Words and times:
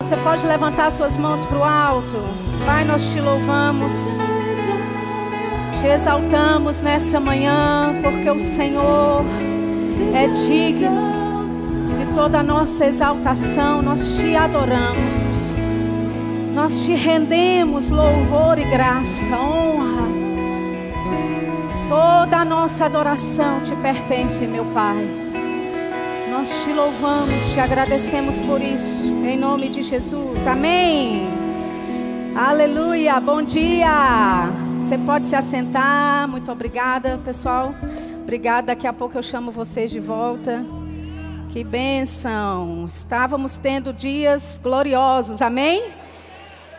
Você 0.00 0.16
pode 0.18 0.46
levantar 0.46 0.92
suas 0.92 1.16
mãos 1.16 1.44
para 1.44 1.58
o 1.58 1.64
alto. 1.64 2.16
Pai, 2.64 2.84
nós 2.84 3.04
te 3.10 3.20
louvamos. 3.20 4.16
Te 5.80 5.88
exaltamos 5.88 6.80
nessa 6.80 7.18
manhã, 7.18 7.92
porque 8.00 8.30
o 8.30 8.38
Senhor 8.38 9.24
é 10.14 10.28
digno 10.46 11.50
de 11.98 12.14
toda 12.14 12.38
a 12.38 12.42
nossa 12.44 12.86
exaltação. 12.86 13.82
Nós 13.82 14.14
te 14.14 14.36
adoramos. 14.36 15.54
Nós 16.54 16.80
te 16.82 16.94
rendemos 16.94 17.90
louvor 17.90 18.56
e 18.56 18.70
graça, 18.70 19.34
honra. 19.34 20.06
Toda 21.88 22.36
a 22.36 22.44
nossa 22.44 22.84
adoração 22.84 23.62
te 23.62 23.74
pertence, 23.74 24.46
meu 24.46 24.64
Pai. 24.66 25.28
Nós 26.38 26.62
te 26.62 26.72
louvamos, 26.72 27.52
te 27.52 27.58
agradecemos 27.58 28.38
por 28.38 28.62
isso, 28.62 29.08
em 29.26 29.36
nome 29.36 29.68
de 29.68 29.82
Jesus. 29.82 30.46
Amém. 30.46 31.28
Aleluia. 32.36 33.18
Bom 33.18 33.42
dia. 33.42 34.46
Você 34.78 34.96
pode 34.98 35.26
se 35.26 35.34
assentar. 35.34 36.28
Muito 36.28 36.52
obrigada, 36.52 37.20
pessoal. 37.24 37.74
Obrigada. 38.22 38.68
Daqui 38.68 38.86
a 38.86 38.92
pouco 38.92 39.18
eu 39.18 39.22
chamo 39.24 39.50
vocês 39.50 39.90
de 39.90 39.98
volta. 39.98 40.64
Que 41.48 41.64
bênção. 41.64 42.84
Estávamos 42.86 43.58
tendo 43.58 43.92
dias 43.92 44.60
gloriosos. 44.62 45.42
Amém? 45.42 45.90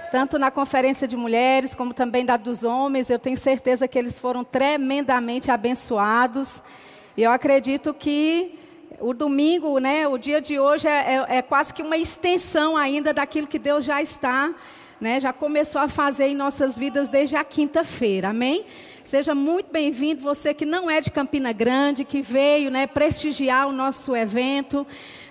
Tanto 0.10 0.40
na 0.40 0.50
conferência 0.50 1.06
de 1.06 1.18
mulheres, 1.18 1.76
como 1.76 1.94
também 1.94 2.26
da 2.26 2.38
dos 2.38 2.64
homens. 2.64 3.10
Eu 3.10 3.20
tenho 3.20 3.36
certeza 3.36 3.90
que 3.90 4.00
eles 4.00 4.18
foram 4.18 4.42
tremendamente 4.42 5.52
abençoados. 5.52 6.64
E 7.18 7.24
eu 7.24 7.32
acredito 7.32 7.94
que 7.94 8.58
o 9.02 9.14
domingo, 9.14 9.80
né, 9.80 10.08
o 10.08 10.18
dia 10.18 10.42
de 10.42 10.60
hoje 10.60 10.88
é, 10.88 11.16
é, 11.16 11.38
é, 11.38 11.42
quase 11.42 11.74
que 11.74 11.82
uma 11.82 11.98
extensão 11.98 12.76
ainda 12.76 13.14
daquilo 13.14 13.48
que 13.48 13.60
Deus 13.60 13.86
já 13.86 14.02
está, 14.02 14.54
né, 15.00 15.20
já 15.20 15.32
começou 15.32 15.80
a 15.82 15.88
fazer 15.88 16.28
em 16.28 16.36
nossas 16.36 16.78
vidas 16.78 17.10
desde 17.10 17.36
a 17.36 17.44
quinta-feira, 17.44 18.30
amém? 18.30 18.66
Seja 19.04 19.34
muito 19.34 19.72
bem-vindo, 19.72 20.22
você 20.22 20.54
que 20.54 20.66
não 20.66 20.90
é 20.90 21.02
de 21.02 21.10
Campina 21.10 21.54
Grande, 21.54 22.04
que 22.04 22.22
veio 22.22 22.70
né, 22.70 22.86
prestigiar 22.86 23.68
o 23.68 23.72
nosso 23.72 24.16
evento 24.16 24.86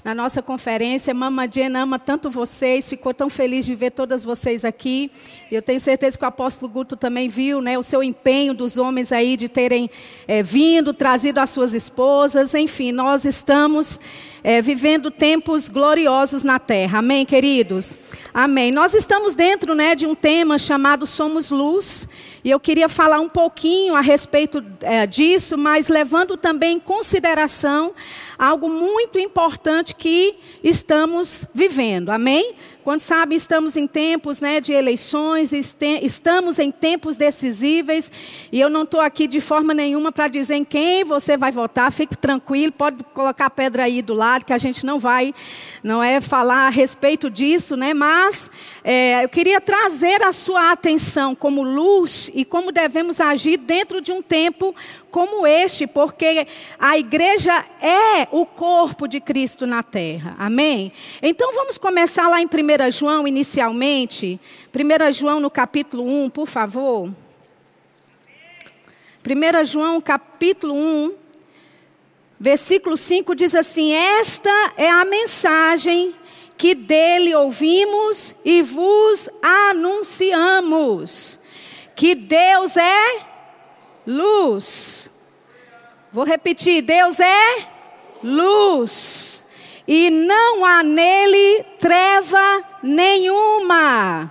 na 0.08 0.14
nossa 0.14 0.40
conferência. 0.40 1.12
Mama 1.12 1.46
Jen 1.46 1.76
ama 1.76 1.98
tanto 1.98 2.30
vocês, 2.30 2.88
ficou 2.88 3.12
tão 3.12 3.28
feliz 3.28 3.66
de 3.66 3.74
ver 3.74 3.90
todas 3.90 4.24
vocês 4.24 4.64
aqui. 4.64 5.10
Eu 5.52 5.60
tenho 5.60 5.78
certeza 5.78 6.16
que 6.16 6.24
o 6.24 6.26
apóstolo 6.26 6.72
Guto 6.72 6.96
também 6.96 7.28
viu 7.28 7.60
né, 7.60 7.76
o 7.76 7.82
seu 7.82 8.02
empenho 8.02 8.54
dos 8.54 8.78
homens 8.78 9.12
aí 9.12 9.36
de 9.36 9.50
terem 9.50 9.90
é, 10.26 10.42
vindo, 10.42 10.94
trazido 10.94 11.40
as 11.40 11.50
suas 11.50 11.74
esposas. 11.74 12.54
Enfim, 12.54 12.90
nós 12.90 13.26
estamos 13.26 14.00
é, 14.42 14.62
vivendo 14.62 15.10
tempos 15.10 15.68
gloriosos 15.68 16.42
na 16.42 16.58
terra. 16.58 17.00
Amém, 17.00 17.26
queridos? 17.26 17.98
Amém. 18.32 18.72
Nós 18.72 18.94
estamos 18.94 19.34
dentro 19.34 19.74
né, 19.74 19.94
de 19.94 20.06
um 20.06 20.14
tema 20.14 20.58
chamado 20.58 21.06
Somos 21.06 21.50
Luz. 21.50 22.08
E 22.44 22.50
eu 22.50 22.60
queria 22.60 22.88
falar 22.88 23.20
um 23.20 23.28
pouquinho 23.28 23.94
a 23.94 24.00
respeito 24.00 24.64
é, 24.80 25.06
disso, 25.06 25.58
mas 25.58 25.88
levando 25.88 26.36
também 26.36 26.76
em 26.76 26.80
consideração 26.80 27.92
algo 28.38 28.68
muito 28.68 29.18
importante 29.18 29.94
que 29.98 30.36
estamos 30.62 31.46
vivendo. 31.52 32.10
Amém? 32.10 32.54
Quando 32.88 33.02
sabe, 33.02 33.34
estamos 33.34 33.76
em 33.76 33.86
tempos 33.86 34.40
né, 34.40 34.62
de 34.62 34.72
eleições, 34.72 35.52
estamos 35.52 36.58
em 36.58 36.70
tempos 36.70 37.18
decisíveis, 37.18 38.10
e 38.50 38.58
eu 38.58 38.70
não 38.70 38.84
estou 38.84 38.98
aqui 39.02 39.26
de 39.26 39.42
forma 39.42 39.74
nenhuma 39.74 40.10
para 40.10 40.26
dizer 40.26 40.54
em 40.54 40.64
quem 40.64 41.04
você 41.04 41.36
vai 41.36 41.52
votar, 41.52 41.92
fique 41.92 42.16
tranquilo, 42.16 42.72
pode 42.72 43.04
colocar 43.12 43.44
a 43.44 43.50
pedra 43.50 43.82
aí 43.82 44.00
do 44.00 44.14
lado, 44.14 44.46
que 44.46 44.54
a 44.54 44.58
gente 44.58 44.86
não 44.86 44.98
vai, 44.98 45.34
não 45.82 46.02
é 46.02 46.18
falar 46.18 46.68
a 46.68 46.70
respeito 46.70 47.28
disso, 47.28 47.76
né? 47.76 47.92
mas 47.92 48.50
é, 48.82 49.22
eu 49.22 49.28
queria 49.28 49.60
trazer 49.60 50.22
a 50.22 50.32
sua 50.32 50.72
atenção 50.72 51.34
como 51.34 51.62
luz 51.62 52.30
e 52.32 52.42
como 52.42 52.72
devemos 52.72 53.20
agir 53.20 53.58
dentro 53.58 54.00
de 54.00 54.12
um 54.12 54.22
tempo 54.22 54.74
como 55.10 55.46
este, 55.46 55.86
porque 55.86 56.46
a 56.78 56.98
igreja 56.98 57.64
é 57.82 58.28
o 58.30 58.46
corpo 58.46 59.06
de 59.06 59.20
Cristo 59.20 59.66
na 59.66 59.82
terra. 59.82 60.36
Amém? 60.38 60.92
Então 61.22 61.52
vamos 61.52 61.78
começar 61.78 62.28
lá 62.28 62.40
em 62.40 62.46
1 62.46 62.77
João, 62.90 63.26
inicialmente. 63.26 64.40
1 64.74 65.12
João 65.12 65.40
no 65.40 65.50
capítulo 65.50 66.04
1, 66.04 66.30
por 66.30 66.46
favor. 66.46 67.12
1 69.26 69.64
João, 69.64 70.00
capítulo 70.00 70.74
1, 70.74 71.14
versículo 72.40 72.96
5 72.96 73.34
diz 73.34 73.54
assim: 73.54 73.92
Esta 73.92 74.72
é 74.76 74.88
a 74.88 75.04
mensagem 75.04 76.14
que 76.56 76.74
dele 76.74 77.34
ouvimos 77.34 78.34
e 78.44 78.62
vos 78.62 79.28
anunciamos. 79.42 81.38
Que 81.94 82.14
Deus 82.14 82.76
é 82.76 83.20
luz. 84.06 85.10
Vou 86.12 86.24
repetir: 86.24 86.82
Deus 86.82 87.20
é 87.20 87.68
luz. 88.22 89.27
E 89.88 90.10
não 90.10 90.66
há 90.66 90.82
nele 90.82 91.64
treva 91.78 92.62
nenhuma. 92.82 94.30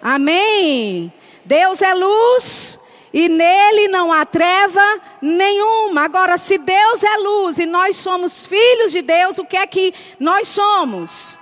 Amém. 0.00 1.12
Deus 1.44 1.82
é 1.82 1.92
luz 1.94 2.78
e 3.12 3.28
nele 3.28 3.88
não 3.88 4.12
há 4.12 4.24
treva 4.24 5.00
nenhuma. 5.20 6.04
Agora, 6.04 6.38
se 6.38 6.58
Deus 6.58 7.02
é 7.02 7.16
luz 7.16 7.58
e 7.58 7.66
nós 7.66 7.96
somos 7.96 8.46
filhos 8.46 8.92
de 8.92 9.02
Deus, 9.02 9.38
o 9.38 9.44
que 9.44 9.56
é 9.56 9.66
que 9.66 9.92
nós 10.20 10.46
somos? 10.46 11.36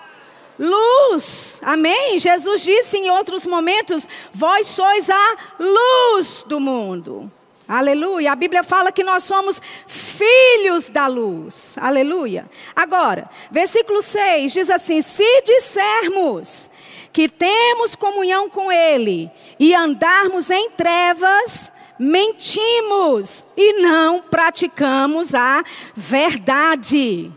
Luz, 0.58 1.60
amém? 1.62 2.18
Jesus 2.18 2.62
disse 2.62 2.96
em 2.96 3.10
outros 3.10 3.44
momentos: 3.44 4.08
Vós 4.32 4.66
sois 4.66 5.10
a 5.10 5.36
luz 5.60 6.42
do 6.48 6.58
mundo. 6.58 7.30
Aleluia. 7.68 8.32
A 8.32 8.36
Bíblia 8.36 8.62
fala 8.62 8.92
que 8.92 9.02
nós 9.02 9.24
somos 9.24 9.60
filhos 9.86 10.88
da 10.88 11.06
luz. 11.06 11.76
Aleluia. 11.80 12.48
Agora, 12.74 13.28
versículo 13.50 14.00
6 14.00 14.52
diz 14.52 14.70
assim: 14.70 15.02
Se 15.02 15.42
dissermos 15.42 16.70
que 17.12 17.28
temos 17.28 17.96
comunhão 17.96 18.48
com 18.48 18.70
Ele 18.70 19.30
e 19.58 19.74
andarmos 19.74 20.50
em 20.50 20.70
trevas, 20.70 21.72
mentimos 21.98 23.44
e 23.56 23.80
não 23.82 24.20
praticamos 24.20 25.34
a 25.34 25.64
verdade. 25.94 27.32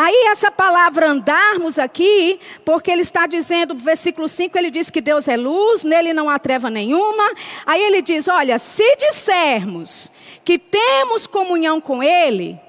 Aí 0.00 0.28
essa 0.28 0.48
palavra 0.48 1.08
andarmos 1.08 1.76
aqui, 1.76 2.38
porque 2.64 2.88
ele 2.88 3.02
está 3.02 3.26
dizendo, 3.26 3.74
versículo 3.74 4.28
5, 4.28 4.56
ele 4.56 4.70
diz 4.70 4.90
que 4.90 5.00
Deus 5.00 5.26
é 5.26 5.36
luz, 5.36 5.82
nele 5.82 6.14
não 6.14 6.30
há 6.30 6.38
treva 6.38 6.70
nenhuma. 6.70 7.24
Aí 7.66 7.82
ele 7.82 8.00
diz: 8.00 8.28
olha, 8.28 8.60
se 8.60 8.84
dissermos 8.94 10.08
que 10.44 10.56
temos 10.56 11.26
comunhão 11.26 11.80
com 11.80 12.00
ele, 12.00 12.60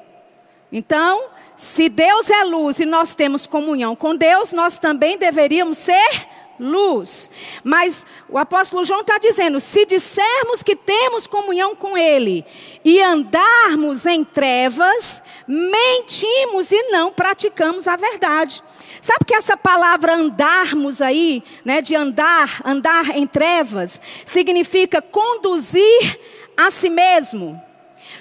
então, 0.72 1.26
se 1.56 1.88
Deus 1.88 2.32
é 2.32 2.46
luz 2.46 2.80
e 2.80 2.86
nós 2.88 3.14
temos 3.14 3.46
comunhão 3.46 3.96
com 3.96 4.16
Deus, 4.16 4.52
nós 4.52 4.80
também 4.80 5.16
deveríamos 5.16 5.78
ser 5.78 6.28
luz. 6.60 7.32
Mas 7.64 8.06
o 8.28 8.38
apóstolo 8.38 8.84
João 8.84 9.02
está 9.02 9.18
dizendo: 9.18 9.60
se 9.60 9.86
dissermos 9.86 10.62
que 10.62 10.76
temos 10.76 11.26
comunhão 11.26 11.76
com 11.76 11.98
Ele 11.98 12.46
e 12.84 13.02
andarmos 13.02 14.06
em 14.06 14.24
trevas, 14.24 15.24
mentimos 15.48 16.72
e 16.72 16.84
não 16.92 17.12
praticamos 17.12 17.88
a 17.88 17.96
verdade. 17.96 18.62
Sabe 19.02 19.26
que 19.26 19.34
essa 19.34 19.56
palavra 19.56 20.14
andarmos 20.16 21.02
aí, 21.02 21.42
né, 21.64 21.82
de 21.82 21.96
andar, 21.96 22.62
andar 22.66 23.16
em 23.16 23.26
trevas, 23.26 24.02
significa 24.26 25.02
conduzir 25.02 26.20
a 26.58 26.70
si 26.70 26.90
mesmo, 26.90 27.62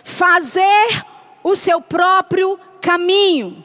fazer 0.05 1.05
o 1.43 1.56
seu 1.56 1.81
próprio 1.81 2.59
caminho. 2.81 3.65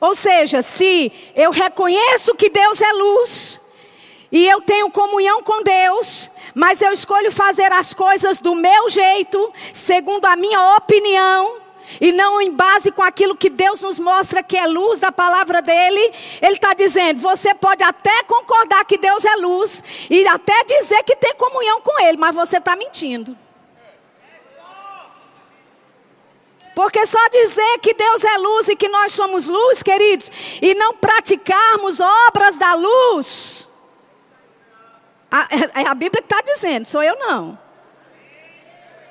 Ou 0.00 0.14
seja, 0.14 0.62
se 0.62 1.12
eu 1.36 1.50
reconheço 1.50 2.34
que 2.34 2.48
Deus 2.48 2.80
é 2.80 2.92
luz, 2.92 3.59
e 4.32 4.46
eu 4.46 4.60
tenho 4.60 4.90
comunhão 4.90 5.42
com 5.42 5.62
Deus, 5.62 6.30
mas 6.54 6.80
eu 6.80 6.92
escolho 6.92 7.32
fazer 7.32 7.72
as 7.72 7.92
coisas 7.92 8.38
do 8.38 8.54
meu 8.54 8.88
jeito, 8.88 9.52
segundo 9.72 10.24
a 10.24 10.36
minha 10.36 10.76
opinião, 10.76 11.60
e 12.00 12.12
não 12.12 12.40
em 12.40 12.52
base 12.52 12.92
com 12.92 13.02
aquilo 13.02 13.34
que 13.34 13.50
Deus 13.50 13.80
nos 13.80 13.98
mostra 13.98 14.42
que 14.42 14.56
é 14.56 14.66
luz 14.66 15.00
da 15.00 15.10
palavra 15.10 15.60
dele. 15.60 16.12
Ele 16.40 16.54
está 16.54 16.74
dizendo: 16.74 17.20
você 17.20 17.54
pode 17.54 17.82
até 17.82 18.22
concordar 18.24 18.84
que 18.84 18.98
Deus 18.98 19.24
é 19.24 19.34
luz, 19.36 19.82
e 20.08 20.26
até 20.28 20.64
dizer 20.64 21.02
que 21.02 21.16
tem 21.16 21.34
comunhão 21.34 21.80
com 21.80 22.00
ele, 22.02 22.16
mas 22.16 22.34
você 22.34 22.58
está 22.58 22.76
mentindo. 22.76 23.36
Porque 26.74 27.04
só 27.04 27.28
dizer 27.28 27.78
que 27.80 27.92
Deus 27.92 28.24
é 28.24 28.38
luz 28.38 28.68
e 28.68 28.76
que 28.76 28.88
nós 28.88 29.12
somos 29.12 29.46
luz, 29.46 29.82
queridos, 29.82 30.30
e 30.62 30.72
não 30.74 30.94
praticarmos 30.94 31.98
obras 32.00 32.56
da 32.56 32.74
luz, 32.74 33.68
é, 35.30 35.82
é 35.82 35.86
a 35.86 35.94
Bíblia 35.94 36.22
que 36.22 36.32
está 36.32 36.42
dizendo, 36.42 36.86
sou 36.86 37.02
eu 37.02 37.16
não. 37.18 37.58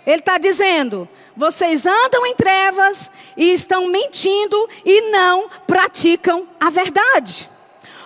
Ele 0.06 0.20
está 0.20 0.38
dizendo: 0.38 1.08
vocês 1.36 1.86
andam 1.86 2.26
em 2.26 2.36
trevas 2.36 3.12
e 3.38 3.52
estão 3.52 3.88
mentindo 3.88 4.70
e 4.84 5.12
não 5.12 5.50
praticam 5.68 6.48
a 6.60 6.70
verdade. 6.70 7.50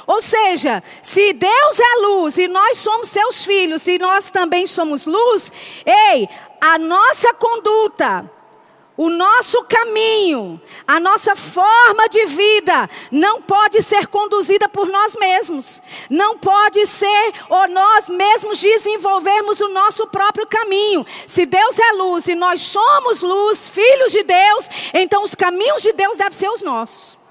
Ou 0.05 0.21
seja, 0.21 0.83
se 1.01 1.31
Deus 1.31 1.79
é 1.79 2.01
luz 2.01 2.37
e 2.37 2.47
nós 2.47 2.77
somos 2.77 3.07
seus 3.09 3.45
filhos 3.45 3.87
e 3.87 3.97
nós 3.97 4.29
também 4.29 4.65
somos 4.65 5.05
luz, 5.05 5.51
ei, 5.85 6.27
a 6.59 6.77
nossa 6.77 7.33
conduta, 7.33 8.29
o 8.95 9.09
nosso 9.09 9.63
caminho, 9.63 10.61
a 10.87 10.99
nossa 10.99 11.35
forma 11.35 12.07
de 12.09 12.25
vida 12.25 12.89
não 13.11 13.41
pode 13.41 13.81
ser 13.81 14.07
conduzida 14.07 14.69
por 14.69 14.87
nós 14.87 15.15
mesmos. 15.15 15.81
Não 16.09 16.37
pode 16.37 16.85
ser 16.85 17.33
ou 17.49 17.67
nós 17.69 18.07
mesmos 18.09 18.59
desenvolvermos 18.59 19.59
o 19.61 19.67
nosso 19.69 20.05
próprio 20.07 20.45
caminho. 20.45 21.05
Se 21.25 21.45
Deus 21.45 21.79
é 21.79 21.91
luz 21.93 22.27
e 22.27 22.35
nós 22.35 22.61
somos 22.61 23.21
luz, 23.21 23.67
filhos 23.67 24.11
de 24.11 24.23
Deus, 24.23 24.69
então 24.93 25.23
os 25.23 25.33
caminhos 25.33 25.81
de 25.81 25.91
Deus 25.93 26.17
devem 26.17 26.33
ser 26.33 26.49
os 26.49 26.61
nossos. 26.61 27.22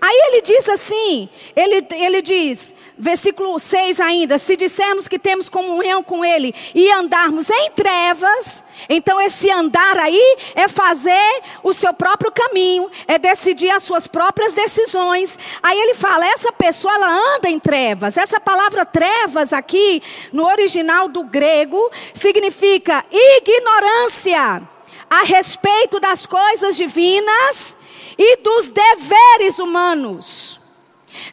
Aí 0.00 0.16
ele 0.28 0.42
diz 0.42 0.68
assim, 0.68 1.28
ele, 1.56 1.84
ele 1.90 2.22
diz, 2.22 2.72
versículo 2.96 3.58
6 3.58 4.00
ainda: 4.00 4.38
se 4.38 4.56
dissermos 4.56 5.08
que 5.08 5.18
temos 5.18 5.48
comunhão 5.48 6.04
com 6.04 6.24
Ele 6.24 6.54
e 6.72 6.90
andarmos 6.92 7.50
em 7.50 7.70
trevas, 7.72 8.62
então 8.88 9.20
esse 9.20 9.50
andar 9.50 9.98
aí 9.98 10.36
é 10.54 10.68
fazer 10.68 11.42
o 11.64 11.72
seu 11.72 11.92
próprio 11.92 12.30
caminho, 12.30 12.88
é 13.08 13.18
decidir 13.18 13.70
as 13.70 13.82
suas 13.82 14.06
próprias 14.06 14.54
decisões. 14.54 15.36
Aí 15.60 15.76
ele 15.76 15.94
fala: 15.94 16.26
essa 16.26 16.52
pessoa 16.52 16.94
ela 16.94 17.36
anda 17.36 17.50
em 17.50 17.58
trevas. 17.58 18.16
Essa 18.16 18.38
palavra 18.38 18.86
trevas 18.86 19.52
aqui, 19.52 20.00
no 20.32 20.46
original 20.46 21.08
do 21.08 21.24
grego, 21.24 21.90
significa 22.14 23.04
ignorância 23.10 24.62
a 25.10 25.22
respeito 25.22 25.98
das 26.00 26.26
coisas 26.26 26.76
divinas 26.76 27.76
e 28.16 28.36
dos 28.38 28.68
deveres 28.68 29.58
humanos, 29.58 30.60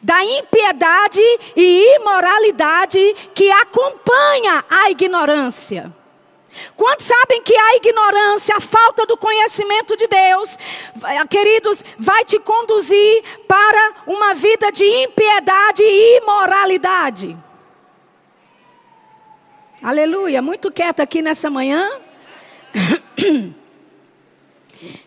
da 0.02 0.24
impiedade 0.24 1.20
e 1.54 1.96
imoralidade 1.96 2.98
que 3.34 3.50
acompanha 3.50 4.64
a 4.68 4.90
ignorância. 4.90 5.92
Quantos 6.74 7.06
sabem 7.06 7.42
que 7.42 7.54
a 7.54 7.76
ignorância, 7.76 8.56
a 8.56 8.60
falta 8.60 9.04
do 9.04 9.16
conhecimento 9.16 9.96
de 9.96 10.06
Deus, 10.06 10.58
queridos, 11.28 11.84
vai 11.98 12.24
te 12.24 12.38
conduzir 12.38 13.22
para 13.46 13.94
uma 14.06 14.34
vida 14.34 14.72
de 14.72 14.84
impiedade 14.84 15.82
e 15.82 16.18
imoralidade? 16.18 17.36
Aleluia, 19.82 20.40
muito 20.40 20.70
quieto 20.70 21.00
aqui 21.00 21.20
nessa 21.20 21.50
manhã. 21.50 21.88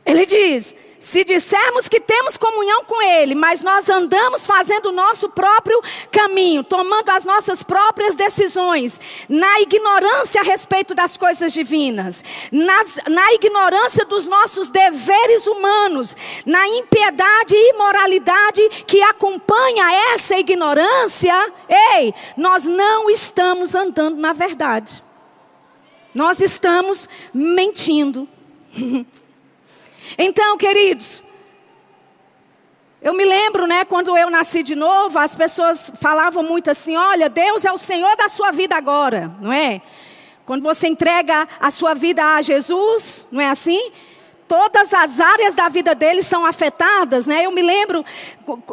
Ele 0.06 0.26
diz: 0.26 0.76
se 1.00 1.24
dissermos 1.24 1.88
que 1.88 2.00
temos 2.00 2.36
comunhão 2.36 2.84
com 2.84 3.02
Ele, 3.02 3.34
mas 3.34 3.62
nós 3.62 3.90
andamos 3.90 4.46
fazendo 4.46 4.88
o 4.88 4.92
nosso 4.92 5.30
próprio 5.30 5.82
caminho, 6.12 6.64
tomando 6.64 7.10
as 7.10 7.24
nossas 7.24 7.64
próprias 7.64 8.16
decisões, 8.16 9.00
na 9.30 9.62
ignorância 9.62 10.42
a 10.42 10.44
respeito 10.44 10.94
das 10.94 11.16
coisas 11.16 11.54
divinas, 11.54 12.24
nas, 12.52 13.00
na 13.08 13.34
ignorância 13.34 14.04
dos 14.06 14.28
nossos 14.28 14.68
deveres 14.68 15.48
humanos, 15.48 16.18
na 16.46 16.68
impiedade 16.68 17.56
e 17.56 17.70
imoralidade 17.74 18.70
que 18.86 19.02
acompanha 19.02 20.14
essa 20.14 20.38
ignorância, 20.38 21.54
ei, 21.96 22.14
nós 22.36 22.66
não 22.66 23.10
estamos 23.10 23.74
andando 23.74 24.18
na 24.18 24.34
verdade. 24.34 25.02
Nós 26.14 26.42
estamos 26.42 27.08
mentindo. 27.34 28.28
Então, 30.18 30.58
queridos, 30.58 31.24
eu 33.02 33.14
me 33.14 33.24
lembro, 33.24 33.66
né, 33.66 33.86
quando 33.86 34.18
eu 34.18 34.30
nasci 34.30 34.62
de 34.62 34.76
novo, 34.76 35.18
as 35.20 35.34
pessoas 35.34 35.92
falavam 36.02 36.44
muito 36.44 36.70
assim: 36.70 36.98
olha, 36.98 37.30
Deus 37.30 37.64
é 37.64 37.72
o 37.72 37.78
Senhor 37.78 38.16
da 38.18 38.28
sua 38.28 38.52
vida 38.52 38.76
agora, 38.76 39.32
não 39.40 39.54
é? 39.54 39.82
Quando 40.46 40.64
você 40.64 40.88
entrega 40.88 41.48
a 41.60 41.72
sua 41.72 41.94
vida 41.94 42.24
a 42.24 42.42
Jesus, 42.42 43.26
não 43.32 43.40
é 43.40 43.50
assim? 43.50 43.92
Todas 44.50 44.94
as 44.96 45.20
áreas 45.20 45.54
da 45.54 45.70
vida 45.70 45.94
dele 45.94 46.24
são 46.24 46.44
afetadas, 46.46 47.28
né? 47.28 47.46
Eu 47.46 47.52
me 47.52 47.62
lembro 47.62 48.04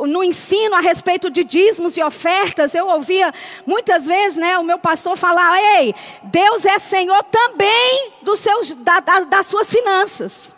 no 0.06 0.24
ensino 0.24 0.74
a 0.74 0.80
respeito 0.80 1.30
de 1.30 1.44
dízimos 1.44 1.96
e 1.96 2.02
ofertas, 2.02 2.74
eu 2.74 2.88
ouvia 2.88 3.32
muitas 3.66 4.06
vezes, 4.06 4.38
né, 4.38 4.58
o 4.58 4.64
meu 4.64 4.78
pastor 4.78 5.16
falar: 5.16 5.56
"Ei, 5.78 5.94
Deus 6.24 6.64
é 6.64 6.78
Senhor 6.80 7.22
também 7.24 8.12
dos 8.22 8.40
seus, 8.40 8.72
da, 8.74 8.98
da, 8.98 9.20
das 9.20 9.46
suas 9.46 9.70
finanças." 9.70 10.56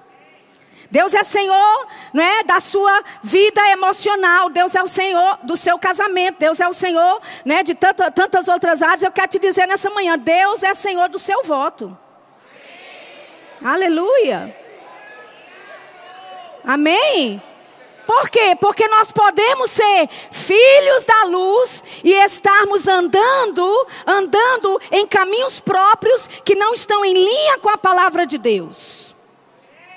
Deus 0.91 1.13
é 1.13 1.23
Senhor 1.23 1.87
né, 2.15 2.43
da 2.45 2.61
sua 2.61 3.03
vida 3.23 3.61
emocional. 3.71 4.49
Deus 4.49 4.75
é 4.75 4.83
o 4.83 4.89
Senhor 4.89 5.39
do 5.43 5.57
seu 5.57 5.79
casamento. 5.79 6.39
Deus 6.39 6.61
é 6.61 6.69
o 6.69 6.73
Senhor 6.73 7.21
né, 7.45 7.63
de 7.63 7.75
tantas, 7.75 8.11
tantas 8.15 8.49
outras 8.49 8.83
áreas. 8.83 9.03
Eu 9.03 9.13
quero 9.13 9.29
te 9.29 9.39
dizer 9.39 9.67
nessa 9.67 9.91
manhã: 9.91 10.19
Deus 10.19 10.63
é 10.63 10.73
Senhor 10.73 11.09
do 11.09 11.19
seu 11.19 11.43
voto. 11.45 11.97
Aleluia. 13.63 14.55
Amém? 16.65 17.43
Por 18.07 18.31
quê? 18.31 18.57
Porque 18.59 18.89
nós 18.89 19.13
podemos 19.13 19.71
ser 19.71 20.09
filhos 20.31 21.05
da 21.05 21.25
luz 21.25 21.85
e 22.03 22.15
estarmos 22.15 22.89
andando, 22.89 23.87
andando 24.07 24.81
em 24.91 25.07
caminhos 25.07 25.61
próprios 25.61 26.27
que 26.43 26.55
não 26.55 26.73
estão 26.73 27.05
em 27.05 27.13
linha 27.13 27.59
com 27.59 27.69
a 27.69 27.77
palavra 27.77 28.27
de 28.27 28.39
Deus 28.39 29.18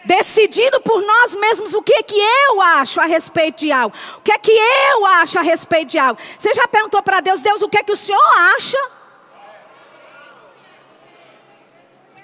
decidindo 0.06 0.81
por 0.81 1.01
nós 1.01 1.36
mesmos 1.36 1.74
o 1.74 1.81
que 1.81 1.94
é 1.94 2.03
que 2.03 2.18
eu 2.18 2.62
acho 2.62 3.00
a 3.00 3.06
respeito 3.06 3.59
de 3.59 3.71
algo. 3.71 3.95
O 4.18 4.21
que 4.21 4.31
é 4.31 4.38
que 4.38 4.51
eu 4.51 5.06
acho 5.06 5.39
a 5.39 5.42
respeito 5.42 5.89
de 5.89 6.00
algo. 6.00 6.19
Você 6.38 6.53
já 6.53 6.68
perguntou 6.68 7.01
para 7.01 7.19
Deus, 7.19 7.42
Deus, 7.42 7.62
o 7.62 7.69
que 7.69 7.77
é 7.77 7.83
que 7.83 7.92
o 7.92 7.98
Senhor 7.98 8.21
acha? 8.56 8.77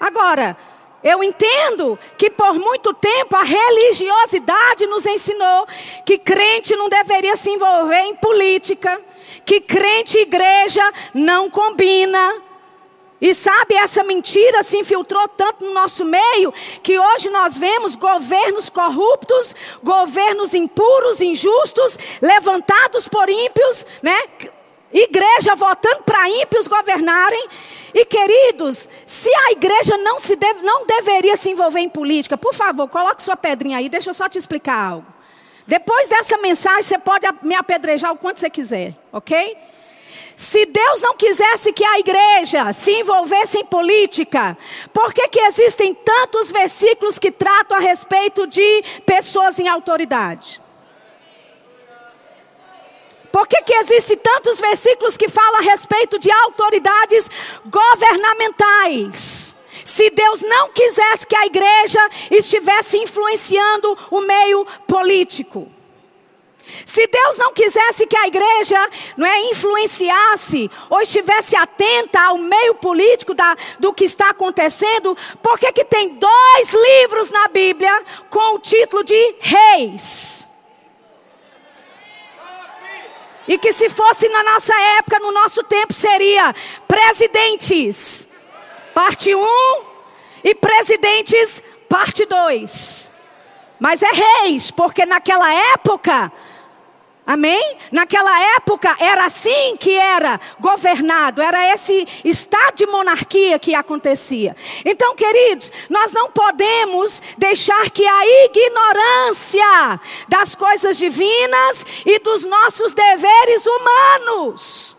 Agora, 0.00 0.56
eu 1.02 1.22
entendo 1.22 1.98
que 2.16 2.30
por 2.30 2.54
muito 2.54 2.92
tempo 2.94 3.36
a 3.36 3.42
religiosidade 3.42 4.86
nos 4.86 5.06
ensinou 5.06 5.66
que 6.04 6.18
crente 6.18 6.74
não 6.74 6.88
deveria 6.88 7.36
se 7.36 7.50
envolver 7.50 8.00
em 8.02 8.16
política, 8.16 9.00
que 9.44 9.60
crente 9.60 10.18
e 10.18 10.22
igreja 10.22 10.82
não 11.14 11.48
combina, 11.48 12.42
e 13.20 13.34
sabe, 13.34 13.74
essa 13.74 14.04
mentira 14.04 14.62
se 14.62 14.78
infiltrou 14.78 15.26
tanto 15.28 15.64
no 15.64 15.74
nosso 15.74 16.04
meio 16.04 16.52
que 16.82 16.98
hoje 16.98 17.28
nós 17.30 17.58
vemos 17.58 17.96
governos 17.96 18.68
corruptos, 18.68 19.54
governos 19.82 20.54
impuros, 20.54 21.20
injustos, 21.20 21.98
levantados 22.22 23.08
por 23.08 23.28
ímpios, 23.28 23.84
né? 24.02 24.16
Igreja 24.92 25.54
votando 25.54 26.02
para 26.04 26.30
ímpios 26.30 26.68
governarem. 26.68 27.48
E 27.92 28.04
queridos, 28.04 28.88
se 29.04 29.28
a 29.28 29.52
igreja 29.52 29.98
não, 29.98 30.20
se 30.20 30.36
deve, 30.36 30.62
não 30.62 30.86
deveria 30.86 31.36
se 31.36 31.50
envolver 31.50 31.80
em 31.80 31.88
política, 31.88 32.38
por 32.38 32.54
favor, 32.54 32.88
coloque 32.88 33.22
sua 33.22 33.36
pedrinha 33.36 33.78
aí, 33.78 33.88
deixa 33.88 34.10
eu 34.10 34.14
só 34.14 34.28
te 34.28 34.38
explicar 34.38 34.76
algo. 34.76 35.06
Depois 35.66 36.08
dessa 36.08 36.38
mensagem, 36.38 36.82
você 36.82 36.98
pode 36.98 37.26
me 37.42 37.54
apedrejar 37.54 38.12
o 38.12 38.16
quanto 38.16 38.40
você 38.40 38.48
quiser, 38.48 38.94
ok? 39.12 39.56
Se 40.36 40.64
Deus 40.66 41.02
não 41.02 41.16
quisesse 41.16 41.72
que 41.72 41.84
a 41.84 41.98
igreja 41.98 42.72
se 42.72 42.92
envolvesse 42.92 43.58
em 43.58 43.64
política, 43.64 44.56
por 44.92 45.12
que, 45.12 45.26
que 45.28 45.40
existem 45.40 45.92
tantos 45.94 46.50
versículos 46.50 47.18
que 47.18 47.32
tratam 47.32 47.76
a 47.76 47.80
respeito 47.80 48.46
de 48.46 48.84
pessoas 49.04 49.58
em 49.58 49.66
autoridade? 49.68 50.62
Por 53.32 53.46
que, 53.46 53.62
que 53.62 53.74
existem 53.74 54.16
tantos 54.16 54.58
versículos 54.58 55.16
que 55.16 55.28
falam 55.28 55.60
a 55.60 55.62
respeito 55.62 56.18
de 56.18 56.30
autoridades 56.30 57.30
governamentais? 57.66 59.54
Se 59.84 60.10
Deus 60.10 60.42
não 60.42 60.70
quisesse 60.70 61.26
que 61.26 61.36
a 61.36 61.46
igreja 61.46 62.10
estivesse 62.30 62.98
influenciando 62.98 63.96
o 64.10 64.20
meio 64.20 64.66
político. 64.86 65.77
Se 66.84 67.06
Deus 67.06 67.38
não 67.38 67.52
quisesse 67.52 68.06
que 68.06 68.16
a 68.16 68.26
igreja 68.26 68.90
não 69.16 69.26
é, 69.26 69.40
influenciasse 69.50 70.70
ou 70.88 71.00
estivesse 71.00 71.56
atenta 71.56 72.20
ao 72.20 72.38
meio 72.38 72.74
político 72.74 73.34
da, 73.34 73.56
do 73.78 73.92
que 73.92 74.04
está 74.04 74.30
acontecendo, 74.30 75.16
por 75.42 75.58
que, 75.58 75.72
que 75.72 75.84
tem 75.84 76.10
dois 76.10 76.72
livros 76.72 77.30
na 77.30 77.48
Bíblia 77.48 78.04
com 78.30 78.54
o 78.54 78.58
título 78.58 79.04
de 79.04 79.34
Reis? 79.40 80.46
E 83.46 83.56
que 83.56 83.72
se 83.72 83.88
fosse 83.88 84.28
na 84.28 84.42
nossa 84.42 84.74
época, 84.98 85.18
no 85.20 85.32
nosso 85.32 85.62
tempo, 85.62 85.94
seria 85.94 86.54
Presidentes, 86.86 88.28
parte 88.92 89.34
1 89.34 89.42
um, 89.42 89.82
e 90.44 90.54
Presidentes, 90.54 91.62
parte 91.88 92.26
2. 92.26 93.08
Mas 93.80 94.02
é 94.02 94.10
reis, 94.10 94.70
porque 94.70 95.06
naquela 95.06 95.50
época 95.72 96.32
Amém? 97.28 97.76
Naquela 97.92 98.40
época 98.56 98.96
era 98.98 99.26
assim 99.26 99.76
que 99.76 99.92
era 99.92 100.40
governado, 100.58 101.42
era 101.42 101.74
esse 101.74 102.08
estado 102.24 102.76
de 102.76 102.86
monarquia 102.86 103.58
que 103.58 103.74
acontecia. 103.74 104.56
Então, 104.82 105.14
queridos, 105.14 105.70
nós 105.90 106.10
não 106.10 106.30
podemos 106.30 107.20
deixar 107.36 107.90
que 107.90 108.06
a 108.06 108.46
ignorância 108.46 110.00
das 110.26 110.54
coisas 110.54 110.96
divinas 110.96 111.84
e 112.06 112.18
dos 112.18 112.46
nossos 112.46 112.94
deveres 112.94 113.66
humanos. 113.66 114.96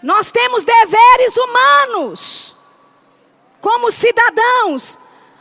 Nós 0.00 0.30
temos 0.30 0.62
deveres 0.62 1.36
humanos 1.36 2.56
como 3.60 3.90
cidadãos 3.90 4.96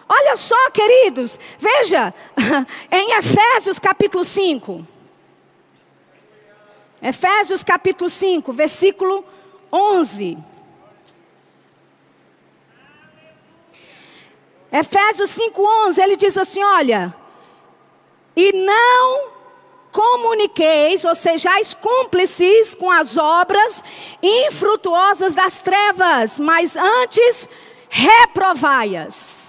Olha 0.09 0.37
só, 0.37 0.69
queridos, 0.71 1.37
veja, 1.59 2.13
em 2.92 3.18
Efésios 3.18 3.80
capítulo 3.80 4.24
5. 4.24 4.86
Efésios 7.01 7.63
capítulo 7.63 8.10
5, 8.10 8.51
versículo 8.54 9.24
11. 9.72 10.38
Efésios 14.72 15.30
5:11, 15.30 16.01
ele 16.01 16.16
diz 16.16 16.38
assim, 16.38 16.63
olha: 16.63 17.13
"E 18.36 18.51
não 18.54 19.32
comuniqueis, 19.92 21.06
ou 21.06 21.16
sejais 21.16 21.74
cúmplices 21.74 22.75
com 22.75 22.92
as 22.92 23.18
obras 23.18 23.84
infrutuosas 24.22 25.34
das 25.36 25.62
trevas, 25.62 26.39
mas 26.39 26.75
antes 26.75 27.48
reprovai-as." 27.89 29.47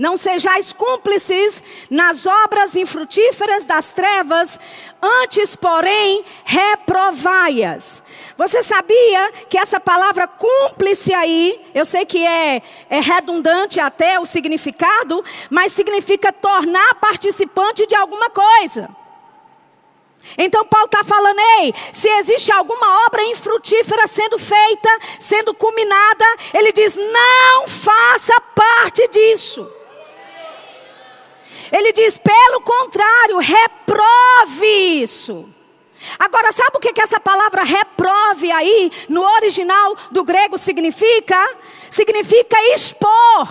Não 0.00 0.16
sejais 0.16 0.72
cúmplices 0.72 1.62
nas 1.90 2.24
obras 2.24 2.74
infrutíferas 2.74 3.66
das 3.66 3.90
trevas, 3.90 4.58
antes, 5.02 5.54
porém, 5.54 6.24
reprovai-as. 6.42 8.02
Você 8.34 8.62
sabia 8.62 9.30
que 9.50 9.58
essa 9.58 9.78
palavra 9.78 10.26
cúmplice 10.26 11.12
aí, 11.12 11.60
eu 11.74 11.84
sei 11.84 12.06
que 12.06 12.26
é, 12.26 12.62
é 12.88 12.98
redundante 12.98 13.78
até 13.78 14.18
o 14.18 14.24
significado, 14.24 15.22
mas 15.50 15.72
significa 15.72 16.32
tornar 16.32 16.94
participante 16.94 17.86
de 17.86 17.94
alguma 17.94 18.30
coisa. 18.30 18.88
Então 20.38 20.64
Paulo 20.64 20.86
está 20.86 21.04
falando, 21.04 21.40
ei, 21.58 21.74
se 21.92 22.08
existe 22.08 22.50
alguma 22.50 23.04
obra 23.04 23.22
infrutífera 23.24 24.06
sendo 24.06 24.38
feita, 24.38 24.88
sendo 25.18 25.52
culminada, 25.52 26.24
ele 26.54 26.72
diz, 26.72 26.96
não 26.96 27.68
faça 27.68 28.32
parte 28.54 29.06
disso. 29.08 29.79
Ele 31.72 31.92
diz, 31.92 32.18
pelo 32.18 32.60
contrário, 32.62 33.38
reprove 33.38 34.66
isso. 35.02 35.48
Agora, 36.18 36.50
sabe 36.50 36.76
o 36.76 36.80
que, 36.80 36.92
que 36.92 37.02
essa 37.02 37.20
palavra 37.20 37.62
reprove 37.62 38.50
aí, 38.50 38.90
no 39.08 39.22
original 39.22 39.96
do 40.10 40.24
grego, 40.24 40.56
significa? 40.56 41.36
Significa 41.90 42.56
expor, 42.74 43.48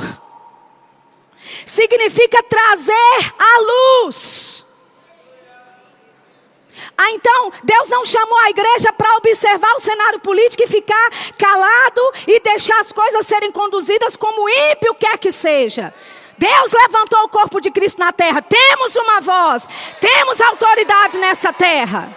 significa 1.66 2.42
trazer 2.44 3.34
à 3.38 4.06
luz. 4.06 4.66
Ah, 6.98 7.12
então, 7.12 7.52
Deus 7.64 7.88
não 7.88 8.06
chamou 8.06 8.38
a 8.40 8.50
igreja 8.50 8.92
para 8.92 9.16
observar 9.18 9.74
o 9.76 9.80
cenário 9.80 10.20
político 10.20 10.64
e 10.64 10.68
ficar 10.68 11.10
calado 11.38 12.14
e 12.28 12.40
deixar 12.42 12.80
as 12.80 12.92
coisas 12.92 13.26
serem 13.26 13.52
conduzidas 13.52 14.18
como 14.18 14.50
ímpio 14.50 14.94
quer 14.96 15.18
que 15.18 15.32
seja. 15.32 15.94
Deus 16.40 16.72
levantou 16.72 17.24
o 17.24 17.30
corpo 17.30 17.60
de 17.60 17.70
Cristo 17.70 18.00
na 18.00 18.14
terra. 18.14 18.42
Temos 18.42 18.96
uma 18.96 19.20
voz, 19.20 19.68
temos 20.00 20.40
autoridade 20.40 21.18
nessa 21.18 21.52
terra. 21.52 22.16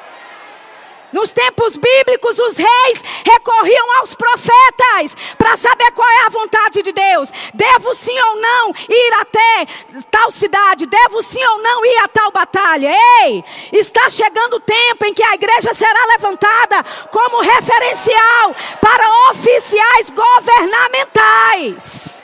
Nos 1.12 1.32
tempos 1.32 1.76
bíblicos, 1.76 2.38
os 2.38 2.56
reis 2.56 3.04
recorriam 3.26 3.98
aos 3.98 4.14
profetas 4.14 5.16
para 5.36 5.56
saber 5.58 5.90
qual 5.90 6.08
é 6.08 6.26
a 6.26 6.30
vontade 6.30 6.82
de 6.82 6.92
Deus. 6.92 7.30
Devo 7.52 7.92
sim 7.94 8.18
ou 8.18 8.36
não 8.36 8.70
ir 8.88 9.12
até 9.20 9.66
tal 10.10 10.30
cidade? 10.30 10.86
Devo 10.86 11.20
sim 11.20 11.44
ou 11.44 11.58
não 11.58 11.84
ir 11.84 11.98
a 11.98 12.08
tal 12.08 12.30
batalha? 12.30 12.94
Ei, 13.24 13.44
está 13.72 14.08
chegando 14.08 14.54
o 14.54 14.60
tempo 14.60 15.04
em 15.04 15.12
que 15.12 15.24
a 15.24 15.34
igreja 15.34 15.74
será 15.74 16.06
levantada 16.16 16.82
como 17.10 17.42
referencial 17.42 18.54
para 18.80 19.30
oficiais 19.30 20.10
governamentais. 20.10 22.21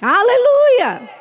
Aleluia! 0.00 1.18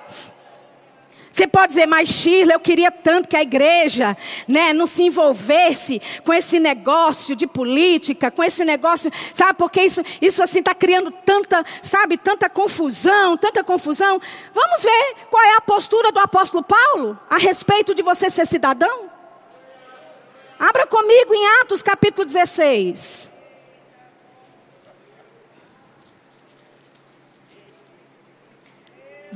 Você 1.37 1.45
pode 1.45 1.67
dizer, 1.67 1.85
mas 1.85 2.09
Shirley, 2.09 2.55
eu 2.55 2.59
queria 2.59 2.89
tanto 2.89 3.29
que 3.29 3.35
a 3.35 3.43
igreja 3.43 4.17
né, 4.47 4.73
não 4.73 4.87
se 4.87 5.03
envolvesse 5.03 6.01
com 6.25 6.33
esse 6.33 6.59
negócio 6.59 7.35
de 7.35 7.45
política, 7.45 8.31
com 8.31 8.43
esse 8.43 8.65
negócio, 8.65 9.11
sabe, 9.35 9.53
porque 9.53 9.83
isso, 9.83 10.01
isso 10.19 10.41
assim 10.41 10.59
está 10.59 10.73
criando 10.73 11.11
tanta, 11.11 11.63
sabe, 11.83 12.17
tanta 12.17 12.49
confusão, 12.49 13.37
tanta 13.37 13.63
confusão. 13.63 14.19
Vamos 14.51 14.81
ver 14.81 15.15
qual 15.29 15.43
é 15.43 15.57
a 15.57 15.61
postura 15.61 16.11
do 16.11 16.19
apóstolo 16.19 16.63
Paulo 16.63 17.19
a 17.29 17.37
respeito 17.37 17.93
de 17.93 18.01
você 18.01 18.31
ser 18.31 18.47
cidadão? 18.47 19.07
Abra 20.57 20.87
comigo 20.87 21.35
em 21.35 21.61
Atos 21.61 21.83
capítulo 21.83 22.25
16. 22.25 23.36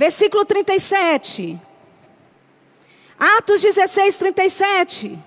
Versículo 0.02 0.44
37. 0.44 1.62
Atos 3.20 3.62
16, 3.62 4.18
37. 4.18 5.20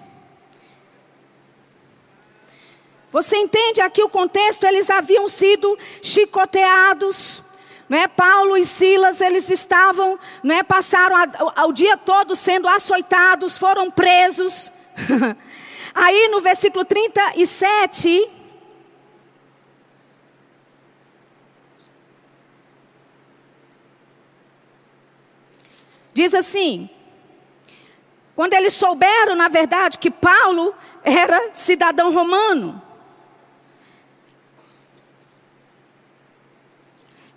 Você 3.12 3.36
entende 3.36 3.80
aqui 3.80 4.02
o 4.02 4.08
contexto? 4.08 4.66
Eles 4.66 4.90
haviam 4.90 5.28
sido 5.28 5.78
chicoteados. 6.02 7.40
Né? 7.88 8.08
Paulo 8.08 8.56
e 8.56 8.64
Silas, 8.64 9.20
eles 9.20 9.48
estavam, 9.48 10.18
né, 10.42 10.64
passaram 10.64 11.14
ao 11.54 11.72
dia 11.72 11.96
todo 11.96 12.34
sendo 12.34 12.66
açoitados, 12.66 13.56
foram 13.56 13.92
presos. 13.92 14.72
Aí 15.94 16.26
no 16.32 16.40
versículo 16.40 16.84
37, 16.84 18.28
Diz 26.14 26.32
assim: 26.32 26.88
quando 28.34 28.54
eles 28.54 28.72
souberam, 28.72 29.34
na 29.34 29.48
verdade, 29.48 29.98
que 29.98 30.10
Paulo 30.10 30.74
era 31.02 31.50
cidadão 31.52 32.12
romano, 32.12 32.80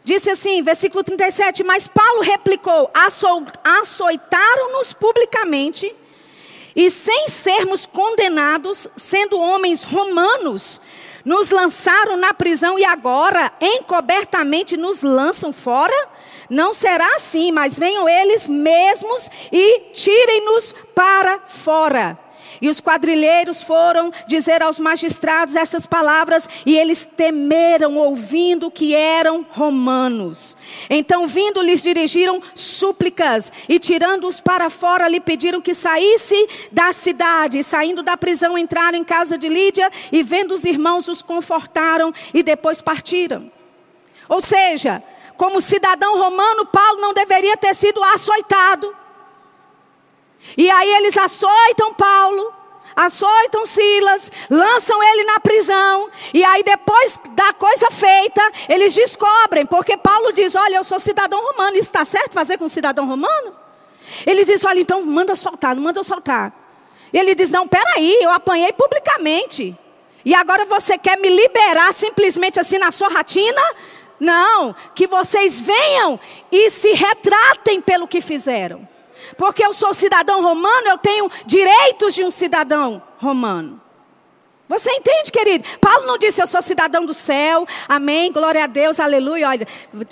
Disse 0.08 0.30
assim, 0.30 0.62
versículo 0.62 1.04
37, 1.04 1.66
mas 1.66 1.90
Paulo 1.90 2.22
replicou: 2.22 2.90
açoitaram-nos 3.62 4.94
publicamente, 4.94 5.94
e 6.74 6.90
sem 6.90 7.28
sermos 7.28 7.86
condenados, 7.86 8.88
sendo 8.96 9.38
homens 9.38 9.84
romanos, 9.84 10.80
nos 11.24 11.50
lançaram 11.52 12.18
na 12.18 12.34
prisão 12.34 12.78
e 12.78 12.86
agora, 12.86 13.52
encobertamente, 13.62 14.78
nos 14.78 15.04
lançam 15.04 15.52
fora? 15.52 16.08
Não 16.50 16.74
será 16.74 17.16
assim, 17.16 17.52
mas 17.52 17.78
venham 17.78 18.08
eles 18.08 18.48
mesmos 18.48 19.30
e 19.52 19.92
tirem-nos 19.92 20.74
para 20.96 21.40
fora. 21.46 22.27
E 22.62 22.70
os 22.70 22.80
quadrilheiros 22.80 23.62
foram 23.62 24.12
dizer 24.28 24.62
aos 24.64 24.80
magistrados 24.80 25.56
essas 25.56 25.86
palavras, 25.86 26.48
e 26.66 26.78
eles 26.78 27.06
temeram, 27.06 27.98
ouvindo 27.98 28.72
que 28.72 28.96
eram 28.96 29.46
romanos. 29.50 30.56
Então, 30.90 31.28
vindo, 31.28 31.62
lhes 31.62 31.82
dirigiram 31.82 32.42
súplicas, 32.56 33.52
e 33.68 33.80
tirando-os 33.80 34.40
para 34.40 34.70
fora, 34.70 35.08
lhe 35.08 35.20
pediram 35.20 35.62
que 35.62 35.74
saísse 35.74 36.48
da 36.72 36.92
cidade. 36.94 37.64
Saindo 37.64 38.04
da 38.04 38.18
prisão, 38.18 38.58
entraram 38.58 38.98
em 38.98 39.04
casa 39.04 39.38
de 39.38 39.48
Lídia, 39.48 39.92
e 40.12 40.24
vendo 40.24 40.54
os 40.54 40.66
irmãos, 40.66 41.08
os 41.08 41.22
confortaram, 41.22 42.14
e 42.34 42.44
depois 42.44 42.82
partiram. 42.82 43.52
Ou 44.30 44.42
seja, 44.42 45.02
como 45.38 45.62
cidadão 45.62 46.18
romano, 46.18 46.66
Paulo 46.66 47.00
não 47.00 47.14
deveria 47.14 47.56
ter 47.56 47.74
sido 47.76 48.04
açoitado. 48.04 48.94
E 50.56 50.70
aí 50.70 50.90
eles 50.96 51.18
açoitam 51.18 51.94
Paulo, 51.94 52.54
açoitam 52.96 53.66
Silas, 53.66 54.32
lançam 54.50 55.02
ele 55.04 55.24
na 55.26 55.40
prisão. 55.40 56.10
E 56.34 56.44
aí 56.44 56.64
depois 56.64 57.20
da 57.32 57.54
coisa 57.54 57.90
feita, 57.92 58.42
eles 58.70 58.94
descobrem, 58.94 59.66
porque 59.66 59.98
Paulo 59.98 60.32
diz: 60.32 60.56
Olha, 60.56 60.78
eu 60.78 60.84
sou 60.84 61.00
cidadão 61.00 61.44
romano, 61.52 61.74
isso 61.78 61.90
está 61.90 62.06
certo 62.06 62.34
fazer 62.34 62.58
com 62.58 62.66
um 62.66 62.70
cidadão 62.70 63.06
romano? 63.08 63.56
Eles 64.26 64.48
dizem: 64.48 64.70
Olha, 64.70 64.80
então 64.80 65.04
manda 65.06 65.36
soltar, 65.36 65.76
não 65.76 65.84
manda 65.84 66.04
soltar. 66.04 66.54
E 67.12 67.18
ele 67.18 67.36
diz: 67.36 67.52
Não, 67.52 67.68
peraí, 67.68 68.18
eu 68.22 68.30
apanhei 68.30 68.72
publicamente. 68.74 69.78
E 70.26 70.34
agora 70.34 70.66
você 70.66 70.98
quer 70.98 71.18
me 71.20 71.30
liberar 71.30 71.94
simplesmente 71.94 72.60
assim 72.60 72.78
na 72.78 72.92
sua 72.92 73.08
ratina? 73.08 73.62
Não, 74.20 74.76
que 74.96 75.08
vocês 75.08 75.60
venham 75.60 76.20
e 76.52 76.70
se 76.70 76.92
retratem 76.94 77.82
pelo 77.82 78.08
que 78.08 78.20
fizeram. 78.20 78.88
Porque 79.36 79.66
eu 79.66 79.74
sou 79.74 79.94
cidadão 79.94 80.42
romano, 80.42 80.88
eu 80.88 80.98
tenho 80.98 81.30
direitos 81.46 82.14
de 82.14 82.24
um 82.24 82.32
cidadão 82.32 83.02
romano. 83.18 83.82
Você 84.70 84.92
entende, 84.92 85.32
querido? 85.32 85.66
Paulo 85.80 86.06
não 86.06 86.18
disse 86.18 86.42
eu 86.42 86.48
sou 86.48 86.62
cidadão 86.62 87.06
do 87.06 87.14
céu, 87.14 87.66
amém, 87.88 88.32
glória 88.34 88.66
a 88.66 88.68
Deus, 88.68 89.00
aleluia. 89.00 89.48
Olha, 89.48 89.66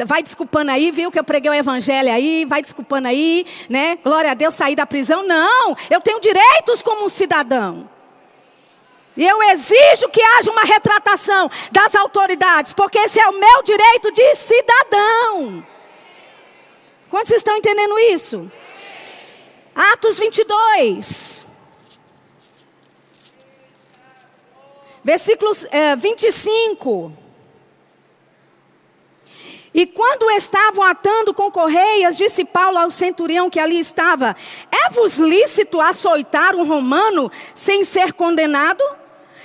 vai 0.06 0.24
desculpando 0.24 0.72
aí, 0.72 0.92
viu 0.92 1.12
que 1.12 1.20
eu 1.20 1.26
preguei 1.26 1.52
o 1.52 1.54
evangelho 1.54 2.10
aí, 2.10 2.46
vai 2.46 2.62
desculpando 2.62 3.08
aí, 3.08 3.46
né? 3.70 3.98
Glória 4.02 4.32
a 4.32 4.34
Deus, 4.34 4.54
sair 4.54 4.76
da 4.76 4.86
prisão. 4.86 5.24
Não, 5.24 5.76
eu 5.90 6.00
tenho 6.00 6.22
direitos 6.22 6.82
como 6.82 7.06
um 7.06 7.10
cidadão. 7.10 7.90
E 9.18 9.26
eu 9.26 9.42
exijo 9.44 10.10
que 10.10 10.22
haja 10.22 10.52
uma 10.52 10.64
retratação 10.64 11.50
das 11.72 11.94
autoridades, 11.94 12.74
porque 12.74 13.00
esse 13.00 13.20
é 13.20 13.28
o 13.28 13.40
meu 13.40 13.64
direito 13.64 14.12
de 14.12 14.36
cidadão. 14.36 15.66
Quantos 17.10 17.32
estão 17.32 17.56
entendendo 17.58 17.98
isso? 18.00 18.52
Atos 19.76 20.18
22. 20.18 21.46
Versículo 25.04 25.52
é, 25.70 25.96
25. 25.98 27.12
E 29.74 29.86
quando 29.86 30.32
estavam 30.32 30.82
atando 30.86 31.34
com 31.34 31.52
correias, 31.52 32.16
disse 32.16 32.46
Paulo 32.46 32.78
ao 32.78 32.90
centurião 32.90 33.50
que 33.50 33.60
ali 33.60 33.78
estava: 33.78 34.34
É-vos 34.72 35.18
lícito 35.18 35.82
açoitar 35.82 36.56
um 36.56 36.66
romano 36.66 37.30
sem 37.54 37.84
ser 37.84 38.14
condenado? 38.14 38.82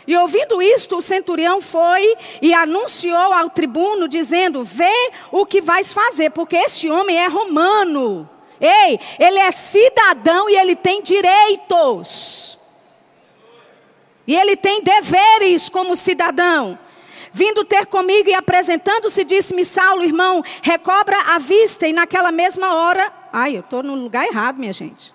E 0.07 0.17
ouvindo 0.17 0.63
isto, 0.63 0.97
o 0.97 1.03
centurião 1.03 1.61
foi 1.61 2.17
e 2.41 2.55
anunciou 2.55 3.35
ao 3.35 3.51
tribuno, 3.51 4.07
dizendo: 4.07 4.63
Vê 4.63 5.11
o 5.33 5.45
que 5.45 5.61
vais 5.61 5.93
fazer, 5.93 6.31
porque 6.31 6.57
este 6.57 6.89
homem 6.89 7.19
é 7.19 7.27
romano. 7.27 8.29
Ei, 8.61 9.01
ele 9.19 9.39
é 9.39 9.51
cidadão 9.51 10.51
e 10.51 10.57
ele 10.57 10.77
tem 10.77 11.03
direitos. 11.03 12.59
E 14.27 14.37
ele 14.37 14.57
tem 14.57 14.83
deveres 14.83 15.69
como 15.69 15.97
cidadão. 15.97 16.79
Vindo 17.33 17.65
ter 17.65 17.87
comigo 17.87 18.29
e 18.29 18.35
apresentando-se, 18.35 19.25
disse-me: 19.25 19.65
Saulo, 19.65 20.05
irmão, 20.05 20.43
recobra 20.63 21.17
a 21.35 21.39
vista. 21.39 21.87
E 21.87 21.93
naquela 21.93 22.31
mesma 22.31 22.75
hora. 22.75 23.13
Ai, 23.33 23.57
eu 23.57 23.61
estou 23.61 23.83
no 23.83 23.95
lugar 23.95 24.27
errado, 24.27 24.59
minha 24.59 24.73
gente. 24.73 25.15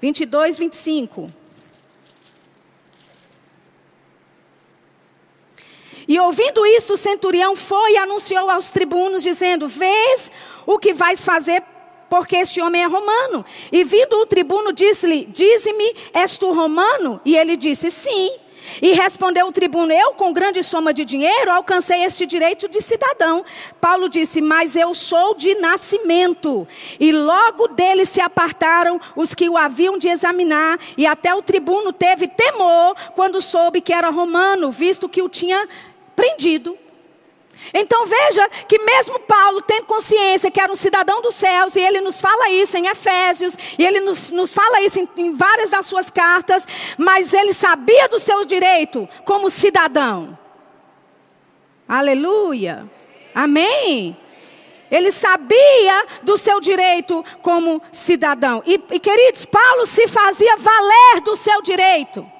22, 0.00 0.58
25. 0.58 1.30
E 6.08 6.18
ouvindo 6.18 6.66
isso, 6.66 6.94
o 6.94 6.96
centurião 6.96 7.54
foi 7.54 7.92
e 7.92 7.96
anunciou 7.96 8.50
aos 8.50 8.70
tribunos, 8.70 9.22
dizendo: 9.22 9.68
Vês 9.68 10.32
o 10.66 10.78
que 10.78 10.92
vais 10.92 11.24
fazer, 11.24 11.62
porque 12.12 12.36
este 12.36 12.60
homem 12.60 12.82
é 12.82 12.86
romano. 12.86 13.42
E 13.72 13.84
vindo 13.84 14.18
o 14.18 14.26
tribuno, 14.26 14.70
disse-lhe: 14.70 15.24
Dize-me, 15.24 15.96
és 16.12 16.36
tu 16.36 16.52
romano? 16.52 17.18
E 17.24 17.34
ele 17.34 17.56
disse: 17.56 17.90
Sim. 17.90 18.30
E 18.82 18.92
respondeu 18.92 19.46
o 19.46 19.50
tribuno: 19.50 19.90
Eu, 19.90 20.12
com 20.12 20.30
grande 20.30 20.62
soma 20.62 20.92
de 20.92 21.06
dinheiro, 21.06 21.50
alcancei 21.50 22.04
este 22.04 22.26
direito 22.26 22.68
de 22.68 22.82
cidadão. 22.82 23.42
Paulo 23.80 24.10
disse: 24.10 24.42
Mas 24.42 24.76
eu 24.76 24.94
sou 24.94 25.34
de 25.34 25.54
nascimento. 25.54 26.68
E 27.00 27.12
logo 27.12 27.68
dele 27.68 28.04
se 28.04 28.20
apartaram 28.20 29.00
os 29.16 29.34
que 29.34 29.48
o 29.48 29.56
haviam 29.56 29.96
de 29.96 30.08
examinar. 30.08 30.78
E 30.98 31.06
até 31.06 31.34
o 31.34 31.40
tribuno 31.40 31.94
teve 31.94 32.28
temor 32.28 32.94
quando 33.14 33.40
soube 33.40 33.80
que 33.80 33.90
era 33.90 34.10
romano, 34.10 34.70
visto 34.70 35.08
que 35.08 35.22
o 35.22 35.30
tinha 35.30 35.66
prendido. 36.14 36.76
Então 37.72 38.06
veja 38.06 38.48
que 38.68 38.78
mesmo 38.78 39.18
Paulo 39.20 39.62
tem 39.62 39.82
consciência 39.84 40.50
que 40.50 40.60
era 40.60 40.72
um 40.72 40.76
cidadão 40.76 41.20
dos 41.20 41.34
céus, 41.34 41.76
e 41.76 41.80
ele 41.80 42.00
nos 42.00 42.20
fala 42.20 42.50
isso 42.50 42.76
em 42.76 42.86
Efésios, 42.86 43.56
e 43.78 43.84
ele 43.84 44.00
nos, 44.00 44.30
nos 44.30 44.52
fala 44.52 44.80
isso 44.82 45.00
em, 45.00 45.08
em 45.16 45.32
várias 45.32 45.70
das 45.70 45.86
suas 45.86 46.10
cartas, 46.10 46.66
mas 46.96 47.32
ele 47.32 47.52
sabia 47.52 48.08
do 48.08 48.18
seu 48.18 48.44
direito 48.44 49.08
como 49.24 49.50
cidadão. 49.50 50.38
Aleluia. 51.88 52.88
Amém. 53.34 54.16
Ele 54.90 55.10
sabia 55.10 56.06
do 56.22 56.36
seu 56.36 56.60
direito 56.60 57.24
como 57.40 57.82
cidadão. 57.90 58.62
E, 58.66 58.80
e 58.90 59.00
queridos, 59.00 59.46
Paulo 59.46 59.86
se 59.86 60.06
fazia 60.06 60.56
valer 60.56 61.20
do 61.22 61.34
seu 61.34 61.62
direito. 61.62 62.30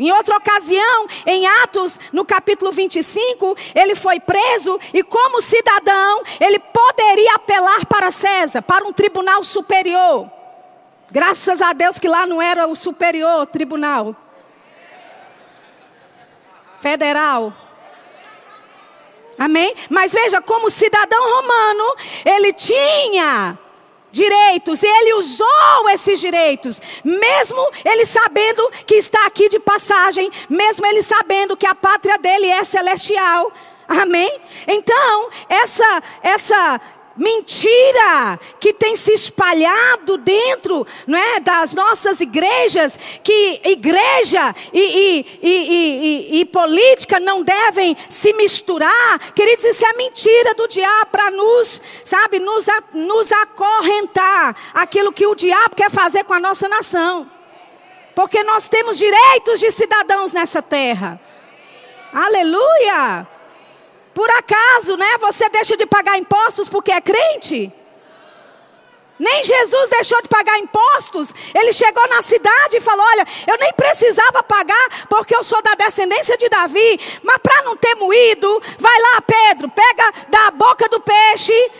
Em 0.00 0.10
outra 0.12 0.34
ocasião, 0.38 1.06
em 1.26 1.46
Atos, 1.46 2.00
no 2.10 2.24
capítulo 2.24 2.72
25, 2.72 3.54
ele 3.74 3.94
foi 3.94 4.18
preso 4.18 4.80
e, 4.94 5.02
como 5.02 5.42
cidadão, 5.42 6.22
ele 6.40 6.58
poderia 6.58 7.34
apelar 7.34 7.84
para 7.84 8.10
César, 8.10 8.62
para 8.62 8.86
um 8.86 8.94
tribunal 8.94 9.44
superior. 9.44 10.26
Graças 11.10 11.60
a 11.60 11.74
Deus 11.74 11.98
que 11.98 12.08
lá 12.08 12.26
não 12.26 12.40
era 12.40 12.66
o 12.66 12.74
superior 12.74 13.44
tribunal 13.44 14.16
federal. 16.80 17.52
Amém? 19.38 19.74
Mas 19.90 20.14
veja, 20.14 20.40
como 20.40 20.70
cidadão 20.70 21.22
romano, 21.36 21.96
ele 22.24 22.54
tinha 22.54 23.58
direitos, 24.12 24.82
e 24.82 24.86
ele 24.86 25.14
usou 25.14 25.88
esses 25.90 26.20
direitos, 26.20 26.80
mesmo 27.04 27.70
ele 27.84 28.04
sabendo 28.04 28.70
que 28.86 28.96
está 28.96 29.26
aqui 29.26 29.48
de 29.48 29.58
passagem, 29.58 30.30
mesmo 30.48 30.86
ele 30.86 31.02
sabendo 31.02 31.56
que 31.56 31.66
a 31.66 31.74
pátria 31.74 32.18
dele 32.18 32.46
é 32.46 32.64
celestial. 32.64 33.52
Amém? 33.88 34.40
Então, 34.68 35.30
essa 35.48 36.02
essa 36.22 36.80
mentira 37.20 38.40
que 38.58 38.72
tem 38.72 38.96
se 38.96 39.12
espalhado 39.12 40.16
dentro 40.16 40.86
não 41.06 41.18
é, 41.18 41.38
das 41.38 41.74
nossas 41.74 42.18
igrejas, 42.18 42.98
que 43.22 43.60
igreja 43.62 44.54
e, 44.72 44.80
e, 44.80 45.26
e, 45.42 46.40
e, 46.40 46.44
política 46.46 47.20
não 47.20 47.42
devem 47.42 47.94
se 48.08 48.32
misturar. 48.32 49.18
Queridos, 49.34 49.66
isso 49.66 49.84
é 49.84 49.92
mentira 49.92 50.54
do 50.54 50.66
diabo 50.66 51.10
para 51.12 51.30
nos, 51.30 51.82
sabe, 52.02 52.38
nos, 52.38 52.66
nos 52.94 53.30
acorrentar 53.30 54.56
aquilo 54.72 55.12
que 55.12 55.26
o 55.26 55.34
diabo 55.34 55.76
quer 55.76 55.90
fazer 55.90 56.24
com 56.24 56.32
a 56.32 56.40
nossa 56.40 56.68
nação. 56.68 57.30
Porque 58.14 58.42
nós 58.42 58.66
temos 58.66 58.96
direitos 58.96 59.60
de 59.60 59.70
cidadãos 59.70 60.32
nessa 60.32 60.62
terra. 60.62 61.20
Aleluia! 62.12 63.39
Por 64.14 64.28
acaso, 64.30 64.96
né? 64.96 65.18
Você 65.18 65.48
deixa 65.48 65.76
de 65.76 65.86
pagar 65.86 66.18
impostos 66.18 66.68
porque 66.68 66.92
é 66.92 67.00
crente? 67.00 67.72
Nem 69.20 69.44
Jesus 69.44 69.90
deixou 69.90 70.20
de 70.22 70.28
pagar 70.30 70.58
impostos. 70.58 71.34
Ele 71.54 71.74
chegou 71.74 72.08
na 72.08 72.22
cidade 72.22 72.78
e 72.78 72.80
falou: 72.80 73.04
Olha, 73.04 73.26
eu 73.46 73.58
nem 73.58 73.70
precisava 73.74 74.42
pagar 74.42 75.06
porque 75.10 75.36
eu 75.36 75.44
sou 75.44 75.60
da 75.62 75.74
descendência 75.74 76.38
de 76.38 76.48
Davi. 76.48 76.98
Mas 77.22 77.36
para 77.38 77.62
não 77.62 77.76
ter 77.76 77.94
moído, 77.96 78.62
vai 78.78 78.98
lá, 78.98 79.20
Pedro, 79.20 79.68
pega 79.68 80.12
da 80.28 80.50
boca 80.52 80.88
do 80.88 81.00
peixe 81.00 81.70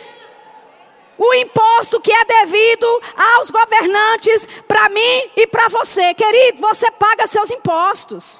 o 1.17 1.33
imposto 1.33 1.99
que 1.99 2.11
é 2.11 2.25
devido 2.25 3.01
aos 3.15 3.49
governantes 3.49 4.47
para 4.67 4.89
mim 4.89 5.31
e 5.35 5.47
para 5.47 5.67
você. 5.67 6.13
Querido, 6.13 6.61
você 6.61 6.91
paga 6.91 7.25
seus 7.25 7.49
impostos. 7.49 8.39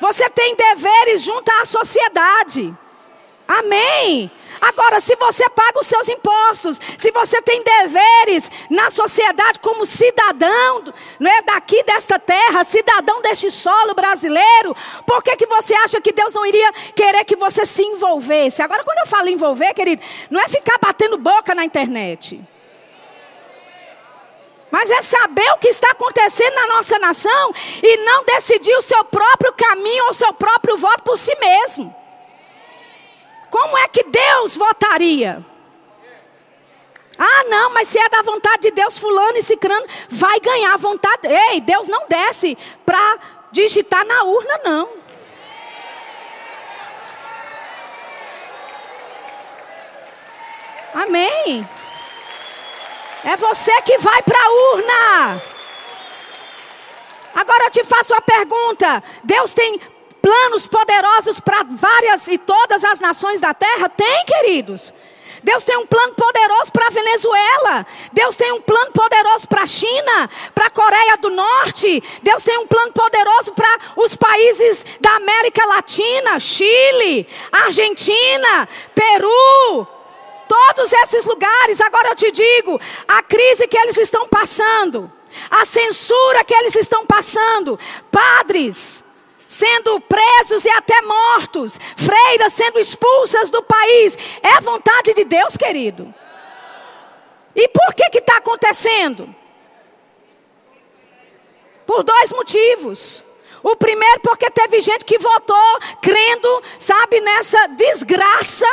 Você 0.00 0.28
tem 0.30 0.56
deveres 0.56 1.22
junto 1.22 1.48
à 1.60 1.64
sociedade. 1.64 2.76
Amém. 3.50 4.30
Agora, 4.60 5.00
se 5.00 5.16
você 5.16 5.48
paga 5.50 5.80
os 5.80 5.86
seus 5.88 6.08
impostos, 6.08 6.80
se 6.96 7.10
você 7.10 7.42
tem 7.42 7.60
deveres 7.64 8.48
na 8.70 8.90
sociedade 8.90 9.58
como 9.58 9.84
cidadão, 9.84 10.84
não 11.18 11.28
é 11.28 11.42
daqui 11.42 11.82
desta 11.82 12.16
terra, 12.16 12.62
cidadão 12.62 13.20
deste 13.20 13.50
solo 13.50 13.92
brasileiro, 13.92 14.76
por 15.04 15.20
que, 15.24 15.34
que 15.34 15.46
você 15.46 15.74
acha 15.74 16.00
que 16.00 16.12
Deus 16.12 16.32
não 16.32 16.46
iria 16.46 16.72
querer 16.94 17.24
que 17.24 17.34
você 17.34 17.66
se 17.66 17.82
envolvesse? 17.82 18.62
Agora, 18.62 18.84
quando 18.84 18.98
eu 18.98 19.06
falo 19.06 19.28
envolver, 19.28 19.74
querido, 19.74 20.00
não 20.30 20.40
é 20.40 20.48
ficar 20.48 20.78
batendo 20.78 21.18
boca 21.18 21.52
na 21.52 21.64
internet. 21.64 22.40
Mas 24.70 24.92
é 24.92 25.02
saber 25.02 25.50
o 25.54 25.58
que 25.58 25.68
está 25.68 25.90
acontecendo 25.90 26.54
na 26.54 26.68
nossa 26.68 26.96
nação 27.00 27.52
e 27.82 27.96
não 28.04 28.24
decidir 28.24 28.76
o 28.76 28.82
seu 28.82 29.04
próprio 29.06 29.52
caminho 29.54 30.04
ou 30.04 30.10
o 30.10 30.14
seu 30.14 30.32
próprio 30.34 30.76
voto 30.76 31.02
por 31.02 31.18
si 31.18 31.34
mesmo. 31.40 31.99
Como 33.50 33.76
é 33.78 33.88
que 33.88 34.04
Deus 34.04 34.56
votaria? 34.56 35.44
Ah, 37.18 37.44
não, 37.50 37.70
mas 37.74 37.88
se 37.88 37.98
é 37.98 38.08
da 38.08 38.22
vontade 38.22 38.62
de 38.62 38.70
Deus, 38.70 38.96
fulano 38.96 39.36
e 39.36 39.42
cicrano 39.42 39.86
vai 40.08 40.40
ganhar 40.40 40.72
a 40.72 40.78
vontade. 40.78 41.28
Ei, 41.28 41.60
Deus 41.60 41.86
não 41.86 42.06
desce 42.08 42.56
para 42.86 43.18
digitar 43.52 44.06
na 44.06 44.22
urna, 44.24 44.60
não. 44.64 44.88
Amém. 50.94 51.68
É 53.24 53.36
você 53.36 53.82
que 53.82 53.98
vai 53.98 54.22
para 54.22 54.38
a 54.38 54.50
urna. 54.50 55.42
Agora 57.34 57.64
eu 57.64 57.70
te 57.70 57.84
faço 57.84 58.12
uma 58.12 58.22
pergunta: 58.22 59.02
Deus 59.22 59.52
tem 59.52 59.80
planos 60.22 60.66
poderosos 60.66 61.40
para 61.40 61.64
várias 61.64 62.28
e 62.28 62.38
todas 62.38 62.84
as 62.84 63.00
nações 63.00 63.40
da 63.40 63.54
terra? 63.54 63.88
Tem, 63.88 64.24
queridos. 64.24 64.92
Deus 65.42 65.64
tem 65.64 65.76
um 65.78 65.86
plano 65.86 66.14
poderoso 66.14 66.72
para 66.72 66.86
a 66.86 66.90
Venezuela. 66.90 67.86
Deus 68.12 68.36
tem 68.36 68.52
um 68.52 68.60
plano 68.60 68.92
poderoso 68.92 69.48
para 69.48 69.62
a 69.62 69.66
China, 69.66 70.30
para 70.54 70.66
a 70.66 70.70
Coreia 70.70 71.16
do 71.16 71.30
Norte. 71.30 72.02
Deus 72.22 72.42
tem 72.42 72.58
um 72.58 72.66
plano 72.66 72.92
poderoso 72.92 73.52
para 73.52 73.78
os 73.96 74.14
países 74.16 74.84
da 75.00 75.16
América 75.16 75.64
Latina, 75.66 76.38
Chile, 76.38 77.26
Argentina, 77.52 78.68
Peru. 78.94 79.86
Todos 80.48 80.92
esses 80.92 81.24
lugares, 81.24 81.80
agora 81.80 82.08
eu 82.08 82.16
te 82.16 82.30
digo, 82.32 82.80
a 83.06 83.22
crise 83.22 83.68
que 83.68 83.78
eles 83.78 83.96
estão 83.96 84.26
passando, 84.26 85.10
a 85.48 85.64
censura 85.64 86.44
que 86.44 86.52
eles 86.52 86.74
estão 86.74 87.06
passando, 87.06 87.78
padres, 88.10 89.04
sendo 89.50 90.00
presos 90.02 90.64
e 90.64 90.70
até 90.70 91.02
mortos, 91.02 91.76
freiras 91.96 92.52
sendo 92.52 92.78
expulsas 92.78 93.50
do 93.50 93.60
país. 93.64 94.16
É 94.40 94.60
vontade 94.60 95.12
de 95.12 95.24
Deus, 95.24 95.56
querido. 95.56 96.14
E 97.52 97.66
por 97.66 97.92
que 97.92 98.16
está 98.16 98.36
acontecendo? 98.36 99.34
Por 101.84 102.04
dois 102.04 102.30
motivos. 102.30 103.24
O 103.60 103.74
primeiro, 103.74 104.20
porque 104.20 104.48
teve 104.52 104.80
gente 104.80 105.04
que 105.04 105.18
votou 105.18 105.78
crendo, 106.00 106.62
sabe, 106.78 107.20
nessa 107.20 107.66
desgraça 107.70 108.68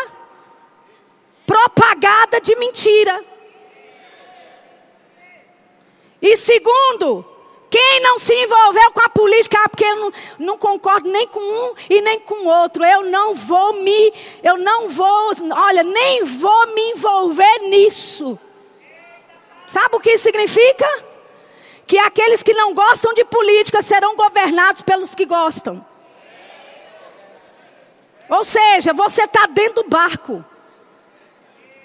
propagada 1.43 2.39
de 2.39 2.55
mentira. 2.55 3.25
E 6.21 6.37
segundo, 6.37 7.25
quem 7.69 7.99
não 8.01 8.17
se 8.17 8.34
envolveu 8.34 8.91
com 8.91 9.01
a 9.01 9.10
política, 9.10 9.58
ah, 9.62 9.69
porque 9.69 9.84
eu 9.84 9.95
não, 9.95 10.12
não, 10.39 10.58
concordo 10.58 11.10
nem 11.10 11.27
com 11.27 11.39
um 11.39 11.73
e 11.89 12.01
nem 12.01 12.19
com 12.19 12.45
outro, 12.45 12.84
eu 12.84 13.03
não 13.03 13.36
vou 13.36 13.73
me, 13.84 14.13
eu 14.41 14.58
não 14.58 14.88
vou, 14.88 15.32
olha, 15.53 15.84
nem 15.84 16.23
vou 16.23 16.67
me 16.73 16.91
envolver 16.91 17.60
nisso. 17.69 18.39
Sabe 19.67 19.95
o 19.95 19.99
que 19.99 20.12
isso 20.12 20.23
significa? 20.23 20.88
Que 21.86 21.97
aqueles 21.97 22.41
que 22.41 22.53
não 22.53 22.73
gostam 22.73 23.13
de 23.13 23.25
política 23.25 23.82
serão 23.82 24.15
governados 24.15 24.82
pelos 24.82 25.13
que 25.13 25.25
gostam. 25.25 25.86
Ou 28.30 28.43
seja, 28.45 28.93
você 28.93 29.23
está 29.23 29.45
dentro 29.47 29.84
do 29.84 29.89
barco. 29.89 30.43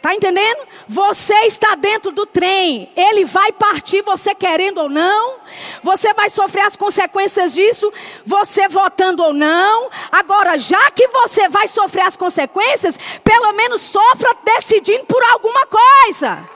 Está 0.03 0.17
entendendo? 0.17 0.67
Você 0.89 1.33
está 1.47 1.77
dentro 1.77 2.11
do 2.11 2.27
trem. 2.27 2.91
Ele 2.97 3.25
vai 3.25 3.53
partir, 3.53 4.03
você 4.03 4.35
querendo 4.35 4.79
ou 4.79 4.89
não. 4.89 5.37
Você 5.81 6.13
vai 6.13 6.29
sofrer 6.29 6.63
as 6.63 6.75
consequências 6.75 7.55
disso, 7.55 7.93
você 8.27 8.67
votando 8.67 9.23
ou 9.23 9.33
não. 9.33 9.89
Agora, 10.11 10.59
já 10.59 10.91
que 10.91 11.07
você 11.07 11.49
vai 11.49 11.69
sofrer 11.69 12.03
as 12.03 12.17
consequências, 12.17 12.99
pelo 13.23 13.53
menos 13.53 13.81
sofra 13.81 14.37
decidindo 14.45 15.05
por 15.05 15.23
alguma 15.23 15.67
coisa. 15.67 16.49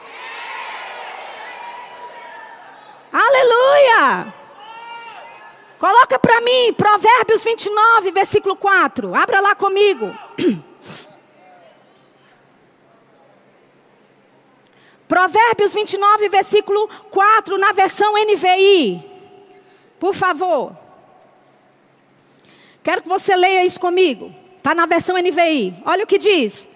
Aleluia! 3.13 4.35
Coloca 5.79 6.19
para 6.19 6.41
mim 6.41 6.73
Provérbios 6.73 7.45
29, 7.45 8.11
versículo 8.11 8.57
4. 8.57 9.15
Abra 9.15 9.41
lá 9.41 9.55
comigo. 9.55 10.13
Provérbios 15.09 15.73
29, 15.73 16.29
versículo 16.29 16.88
4, 17.11 17.59
na 17.59 17.73
versão 17.73 18.14
NVI. 18.14 19.05
Por 19.99 20.14
favor. 20.14 20.77
Quero 22.83 23.03
que 23.03 23.09
você 23.09 23.35
leia 23.35 23.64
isso 23.64 23.81
comigo. 23.81 24.33
Está 24.59 24.75
na 24.75 24.87
versão 24.87 25.16
NVI. 25.16 25.75
Olha 25.85 26.05
o 26.05 26.07
que 26.07 26.19
diz. 26.19 26.69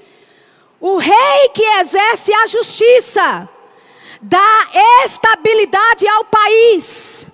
O 0.80 0.96
rei 0.96 1.48
que 1.52 1.62
exerce 1.62 2.32
a 2.32 2.46
justiça 2.46 3.48
dá 4.22 4.68
estabilidade 5.04 6.06
ao 6.08 6.24
país. 6.24 7.26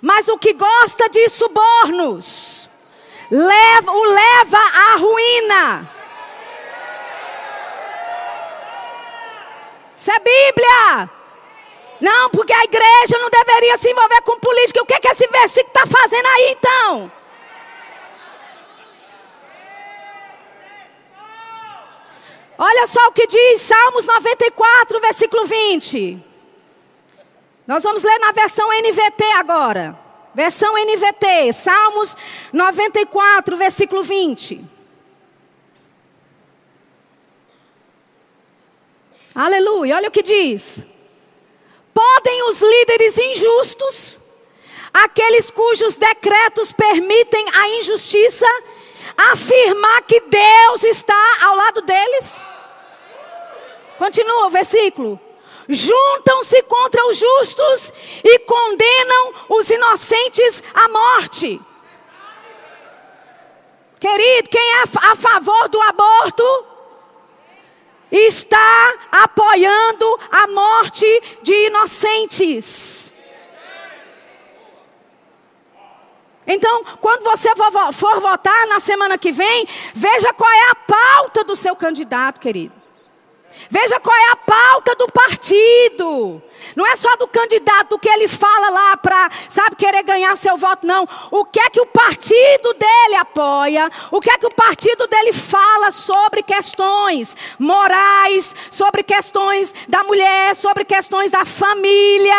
Mas 0.00 0.28
o 0.28 0.38
que 0.38 0.52
gosta 0.52 1.08
de 1.08 1.28
subornos 1.28 2.68
leva, 3.30 3.92
o 3.92 4.04
leva 4.04 4.58
à 4.58 4.96
ruína. 4.96 5.97
Isso 9.98 10.12
é 10.12 10.18
Bíblia. 10.20 11.10
Não, 12.00 12.30
porque 12.30 12.52
a 12.52 12.62
igreja 12.62 13.18
não 13.18 13.28
deveria 13.28 13.76
se 13.76 13.90
envolver 13.90 14.22
com 14.22 14.38
política. 14.38 14.80
O 14.80 14.86
que, 14.86 14.94
é 14.94 15.00
que 15.00 15.08
esse 15.08 15.26
versículo 15.26 15.74
está 15.74 15.84
fazendo 15.86 16.26
aí 16.26 16.56
então? 16.56 17.12
Olha 22.56 22.86
só 22.86 23.08
o 23.08 23.12
que 23.12 23.26
diz 23.26 23.60
Salmos 23.60 24.06
94, 24.06 25.00
versículo 25.00 25.44
20. 25.44 26.24
Nós 27.66 27.82
vamos 27.82 28.04
ler 28.04 28.18
na 28.20 28.30
versão 28.30 28.68
NVT 28.68 29.24
agora. 29.36 29.98
Versão 30.32 30.76
NVT, 30.76 31.52
Salmos 31.52 32.16
94, 32.52 33.56
versículo 33.56 34.04
20. 34.04 34.77
Aleluia, 39.38 39.94
olha 39.94 40.08
o 40.08 40.10
que 40.10 40.20
diz. 40.20 40.82
Podem 41.94 42.42
os 42.48 42.60
líderes 42.60 43.16
injustos, 43.18 44.18
aqueles 44.92 45.48
cujos 45.48 45.96
decretos 45.96 46.72
permitem 46.72 47.46
a 47.54 47.68
injustiça, 47.68 48.48
afirmar 49.30 50.02
que 50.02 50.22
Deus 50.22 50.82
está 50.82 51.36
ao 51.42 51.54
lado 51.54 51.82
deles? 51.82 52.44
Continua 53.96 54.46
o 54.46 54.50
versículo. 54.50 55.20
Juntam-se 55.68 56.60
contra 56.64 57.06
os 57.06 57.16
justos 57.16 57.92
e 58.24 58.40
condenam 58.40 59.34
os 59.50 59.70
inocentes 59.70 60.64
à 60.74 60.88
morte. 60.88 61.60
Querido, 64.00 64.48
quem 64.48 64.70
é 64.72 64.82
a 64.82 65.14
favor 65.14 65.68
do 65.68 65.80
aborto 65.80 66.77
está 68.10 68.94
apoiando 69.10 70.20
a 70.30 70.46
morte 70.48 71.38
de 71.42 71.52
inocentes. 71.66 73.12
Então, 76.46 76.82
quando 77.00 77.24
você 77.24 77.50
for 77.92 78.20
votar 78.20 78.66
na 78.68 78.80
semana 78.80 79.18
que 79.18 79.30
vem, 79.30 79.66
veja 79.94 80.32
qual 80.32 80.50
é 80.50 80.70
a 80.70 80.74
pauta 80.74 81.44
do 81.44 81.54
seu 81.54 81.76
candidato, 81.76 82.40
querido. 82.40 82.77
Veja 83.70 84.00
qual 84.00 84.16
é 84.16 84.32
a 84.32 84.36
pauta 84.36 84.94
do 84.94 85.06
partido. 85.12 86.42
Não 86.74 86.86
é 86.86 86.96
só 86.96 87.14
do 87.16 87.26
candidato 87.26 87.98
que 87.98 88.08
ele 88.08 88.26
fala 88.28 88.70
lá 88.70 88.96
para, 88.96 89.30
sabe, 89.48 89.76
querer 89.76 90.02
ganhar 90.02 90.36
seu 90.36 90.56
voto, 90.56 90.86
não. 90.86 91.06
O 91.30 91.44
que 91.44 91.60
é 91.60 91.68
que 91.68 91.80
o 91.80 91.86
partido 91.86 92.74
dele 92.74 93.16
apoia? 93.16 93.90
O 94.10 94.20
que 94.20 94.30
é 94.30 94.38
que 94.38 94.46
o 94.46 94.54
partido 94.54 95.06
dele 95.06 95.32
fala 95.32 95.90
sobre 95.90 96.42
questões 96.42 97.36
morais, 97.58 98.54
sobre 98.70 99.02
questões 99.02 99.74
da 99.88 100.02
mulher, 100.04 100.54
sobre 100.56 100.84
questões 100.84 101.30
da 101.30 101.44
família? 101.44 102.34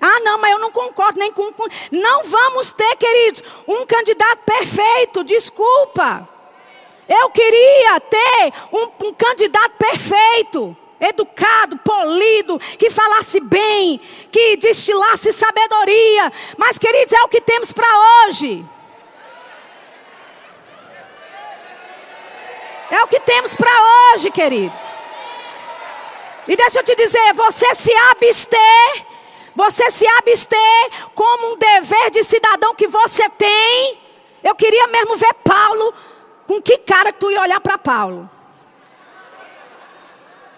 Ah, 0.00 0.20
não, 0.20 0.38
mas 0.38 0.52
eu 0.52 0.58
não 0.58 0.70
concordo 0.70 1.18
nem 1.18 1.32
com. 1.32 1.52
Não 1.90 2.22
vamos 2.24 2.72
ter, 2.72 2.96
queridos, 2.96 3.42
um 3.66 3.84
candidato 3.84 4.38
perfeito, 4.44 5.24
desculpa. 5.24 6.37
Eu 7.08 7.30
queria 7.30 8.00
ter 8.00 8.52
um, 8.72 9.06
um 9.06 9.14
candidato 9.14 9.72
perfeito 9.78 10.76
educado, 11.00 11.76
polido, 11.78 12.58
que 12.78 12.90
falasse 12.90 13.40
bem, 13.40 14.00
que 14.30 14.56
destilasse 14.56 15.32
sabedoria. 15.32 16.32
Mas, 16.56 16.78
queridos, 16.78 17.12
é 17.12 17.22
o 17.22 17.28
que 17.28 17.40
temos 17.40 17.72
para 17.72 17.86
hoje. 18.26 18.64
É 22.90 23.02
o 23.02 23.06
que 23.06 23.20
temos 23.20 23.54
para 23.54 23.70
hoje, 24.14 24.30
queridos. 24.30 24.80
E 26.46 26.56
deixa 26.56 26.80
eu 26.80 26.84
te 26.84 26.94
dizer, 26.94 27.34
você 27.34 27.74
se 27.74 27.92
abster, 28.10 29.06
você 29.54 29.90
se 29.90 30.06
abster 30.18 31.10
como 31.14 31.52
um 31.52 31.58
dever 31.58 32.10
de 32.10 32.24
cidadão 32.24 32.74
que 32.74 32.86
você 32.86 33.28
tem. 33.30 33.98
Eu 34.42 34.54
queria 34.54 34.86
mesmo 34.86 35.16
ver 35.16 35.34
Paulo 35.44 35.92
com 36.48 36.62
que 36.62 36.78
cara 36.78 37.12
que 37.12 37.20
tu 37.20 37.30
ia 37.30 37.42
olhar 37.42 37.60
para 37.60 37.76
Paulo? 37.76 38.28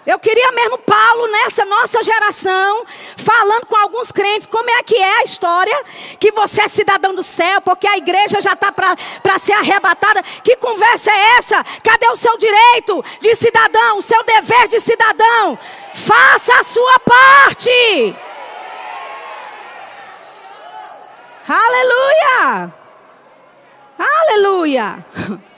Eu 0.07 0.19
queria 0.19 0.51
mesmo 0.53 0.79
Paulo 0.79 1.27
nessa 1.27 1.65
nossa 1.67 2.03
geração, 2.03 2.87
falando 3.19 3.67
com 3.67 3.77
alguns 3.77 4.11
crentes 4.11 4.47
como 4.47 4.71
é 4.71 4.83
que 4.83 4.97
é 4.97 5.19
a 5.19 5.25
história, 5.25 5.85
que 6.19 6.33
você 6.33 6.63
é 6.63 6.69
cidadão 6.69 7.15
do 7.15 7.23
céu, 7.23 7.61
porque 7.61 7.87
a 7.87 7.99
igreja 7.99 8.41
já 8.41 8.55
está 8.55 8.73
para 8.73 9.39
ser 9.39 9.53
arrebatada. 9.53 10.23
Que 10.43 10.57
conversa 10.57 11.11
é 11.11 11.37
essa? 11.39 11.63
Cadê 11.83 12.09
o 12.09 12.17
seu 12.17 12.37
direito 12.39 13.05
de 13.21 13.35
cidadão, 13.35 13.99
o 13.99 14.03
seu 14.03 14.23
dever 14.25 14.69
de 14.69 14.81
cidadão? 14.81 15.59
Faça 15.93 16.55
a 16.55 16.65
sua 16.65 16.99
parte. 17.01 18.17
Aleluia! 21.47 22.75
Aleluia! 23.99 25.05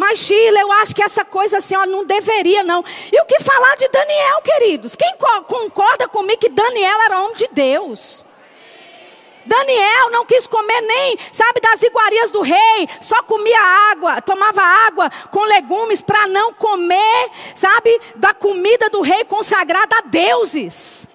Mas 0.00 0.20
Sheila, 0.20 0.58
eu 0.60 0.72
acho 0.72 0.94
que 0.94 1.02
essa 1.02 1.26
coisa 1.26 1.58
assim, 1.58 1.76
ó, 1.76 1.84
não 1.84 2.06
deveria 2.06 2.62
não. 2.62 2.82
E 3.12 3.20
o 3.20 3.26
que 3.26 3.38
falar 3.42 3.76
de 3.76 3.86
Daniel, 3.88 4.40
queridos? 4.42 4.96
Quem 4.96 5.14
concorda 5.46 6.08
comigo 6.08 6.40
que 6.40 6.48
Daniel 6.48 7.02
era 7.02 7.20
homem 7.20 7.34
de 7.34 7.46
Deus? 7.52 8.24
Daniel 9.44 10.10
não 10.10 10.24
quis 10.24 10.46
comer 10.46 10.80
nem, 10.80 11.18
sabe, 11.30 11.60
das 11.60 11.82
iguarias 11.82 12.30
do 12.30 12.40
rei, 12.40 12.88
só 12.98 13.22
comia 13.24 13.60
água, 13.92 14.22
tomava 14.22 14.62
água 14.62 15.10
com 15.30 15.42
legumes 15.44 16.00
para 16.00 16.26
não 16.28 16.54
comer, 16.54 17.30
sabe, 17.54 18.00
da 18.16 18.32
comida 18.32 18.88
do 18.88 19.02
rei 19.02 19.22
consagrada 19.24 19.98
a 19.98 20.00
deuses. 20.00 21.09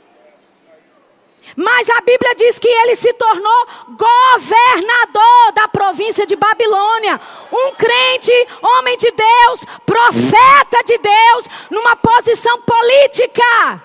Mas 1.55 1.89
a 1.89 2.01
Bíblia 2.01 2.35
diz 2.35 2.59
que 2.59 2.67
ele 2.67 2.95
se 2.95 3.13
tornou 3.13 3.67
governador 3.89 5.51
da 5.53 5.67
província 5.67 6.25
de 6.25 6.35
Babilônia. 6.35 7.19
Um 7.51 7.71
crente, 7.75 8.47
homem 8.61 8.97
de 8.97 9.11
Deus, 9.11 9.65
profeta 9.85 10.83
de 10.85 10.97
Deus, 10.97 11.47
numa 11.69 11.95
posição 11.95 12.61
política. 12.61 13.83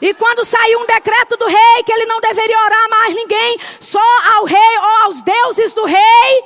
E 0.00 0.14
quando 0.14 0.44
saiu 0.44 0.80
um 0.80 0.86
decreto 0.86 1.36
do 1.36 1.46
rei 1.46 1.82
que 1.84 1.92
ele 1.92 2.06
não 2.06 2.20
deveria 2.20 2.58
orar 2.58 2.90
mais 2.90 3.14
ninguém, 3.14 3.58
só 3.78 4.00
ao 4.34 4.44
rei 4.44 4.78
ou 4.78 5.04
aos 5.04 5.20
deuses 5.20 5.74
do 5.74 5.84
rei, 5.84 6.44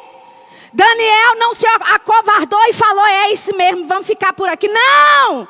Daniel 0.72 1.36
não 1.36 1.54
se 1.54 1.66
acovardou 1.66 2.64
e 2.66 2.72
falou: 2.72 3.06
É 3.06 3.32
isso 3.32 3.56
mesmo, 3.56 3.86
vamos 3.86 4.06
ficar 4.06 4.32
por 4.32 4.48
aqui. 4.48 4.66
Não! 4.68 5.46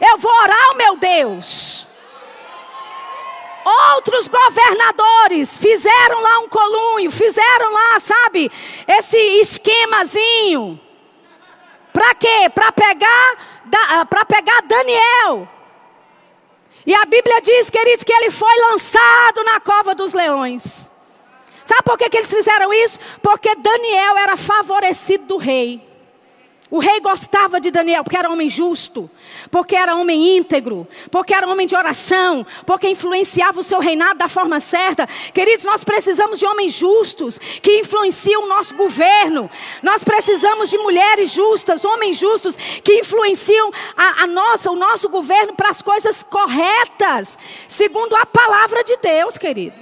Eu 0.00 0.18
vou 0.18 0.32
orar 0.32 0.64
ao 0.70 0.76
meu 0.76 0.96
Deus. 0.96 1.86
Outros 3.96 4.28
governadores 4.28 5.58
fizeram 5.58 6.20
lá 6.20 6.38
um 6.40 6.48
colunho, 6.48 7.10
fizeram 7.10 7.72
lá, 7.72 7.98
sabe, 7.98 8.50
esse 8.86 9.16
esquemazinho. 9.40 10.80
Para 11.92 12.14
quê? 12.14 12.48
Para 12.54 12.70
pegar, 12.70 13.36
para 14.08 14.24
pegar 14.24 14.62
Daniel. 14.62 15.48
E 16.86 16.94
a 16.94 17.04
Bíblia 17.04 17.40
diz, 17.40 17.68
queridos, 17.68 18.04
que 18.04 18.12
ele 18.12 18.30
foi 18.30 18.54
lançado 18.70 19.42
na 19.44 19.58
cova 19.58 19.94
dos 19.94 20.12
leões. 20.12 20.88
Sabe 21.64 21.82
por 21.82 21.98
que, 21.98 22.08
que 22.08 22.18
eles 22.18 22.30
fizeram 22.30 22.72
isso? 22.72 23.00
Porque 23.20 23.52
Daniel 23.56 24.16
era 24.18 24.36
favorecido 24.36 25.24
do 25.24 25.36
rei. 25.36 25.85
O 26.68 26.80
rei 26.80 26.98
gostava 27.00 27.60
de 27.60 27.70
Daniel 27.70 28.02
porque 28.02 28.16
era 28.16 28.30
homem 28.30 28.50
justo, 28.50 29.08
porque 29.52 29.76
era 29.76 29.94
homem 29.94 30.36
íntegro, 30.36 30.86
porque 31.12 31.32
era 31.32 31.46
homem 31.46 31.64
de 31.64 31.76
oração, 31.76 32.44
porque 32.66 32.88
influenciava 32.88 33.60
o 33.60 33.62
seu 33.62 33.78
reinado 33.78 34.18
da 34.18 34.28
forma 34.28 34.58
certa. 34.58 35.06
Queridos, 35.32 35.64
nós 35.64 35.84
precisamos 35.84 36.40
de 36.40 36.46
homens 36.46 36.74
justos 36.74 37.38
que 37.38 37.78
influenciam 37.78 38.42
o 38.42 38.48
nosso 38.48 38.74
governo. 38.74 39.48
Nós 39.80 40.02
precisamos 40.02 40.68
de 40.68 40.76
mulheres 40.78 41.30
justas, 41.30 41.84
homens 41.84 42.18
justos 42.18 42.56
que 42.82 42.98
influenciam 42.98 43.70
a, 43.96 44.24
a 44.24 44.26
nossa, 44.26 44.70
o 44.70 44.76
nosso 44.76 45.08
governo 45.08 45.54
para 45.54 45.70
as 45.70 45.80
coisas 45.80 46.24
corretas, 46.24 47.38
segundo 47.68 48.16
a 48.16 48.26
palavra 48.26 48.82
de 48.82 48.96
Deus, 48.96 49.38
querido. 49.38 49.76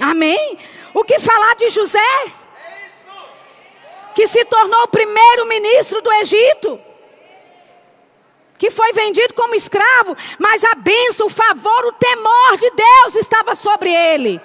Amém? 0.00 0.58
O 0.94 1.04
que 1.04 1.18
falar 1.20 1.54
de 1.56 1.68
José? 1.68 2.43
Que 4.14 4.26
se 4.28 4.44
tornou 4.44 4.82
o 4.82 4.88
primeiro 4.88 5.46
ministro 5.46 6.00
do 6.00 6.12
Egito, 6.12 6.80
que 8.58 8.70
foi 8.70 8.92
vendido 8.92 9.34
como 9.34 9.54
escravo, 9.54 10.16
mas 10.38 10.64
a 10.64 10.74
bênção, 10.76 11.26
o 11.26 11.30
favor, 11.30 11.86
o 11.86 11.92
temor 11.92 12.56
de 12.56 12.70
Deus 12.70 13.14
estava 13.16 13.54
sobre 13.54 13.92
ele. 13.92 14.40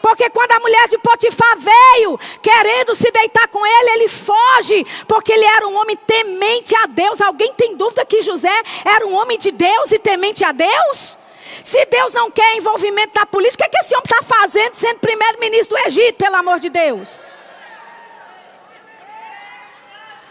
Porque 0.00 0.28
quando 0.30 0.52
a 0.52 0.60
mulher 0.60 0.88
de 0.88 0.98
Potifar 0.98 1.56
veio 1.58 2.18
querendo 2.42 2.94
se 2.94 3.10
deitar 3.10 3.48
com 3.48 3.64
ele, 3.66 3.90
ele 3.90 4.08
foge, 4.08 4.86
porque 5.08 5.32
ele 5.32 5.44
era 5.44 5.66
um 5.66 5.76
homem 5.76 5.96
temente 5.96 6.74
a 6.76 6.86
Deus. 6.86 7.20
Alguém 7.20 7.52
tem 7.54 7.76
dúvida 7.76 8.04
que 8.04 8.22
José 8.22 8.62
era 8.84 9.06
um 9.06 9.14
homem 9.14 9.38
de 9.38 9.50
Deus 9.50 9.92
e 9.92 9.98
temente 9.98 10.44
a 10.44 10.52
Deus? 10.52 11.16
Se 11.64 11.84
Deus 11.86 12.12
não 12.12 12.30
quer 12.30 12.56
envolvimento 12.56 13.18
na 13.18 13.26
política, 13.26 13.66
o 13.66 13.70
que 13.70 13.78
esse 13.78 13.94
homem 13.94 14.04
está 14.04 14.22
fazendo 14.22 14.74
sendo 14.74 14.98
primeiro-ministro 15.00 15.76
do 15.76 15.88
Egito, 15.88 16.14
pelo 16.14 16.36
amor 16.36 16.60
de 16.60 16.68
Deus? 16.68 17.24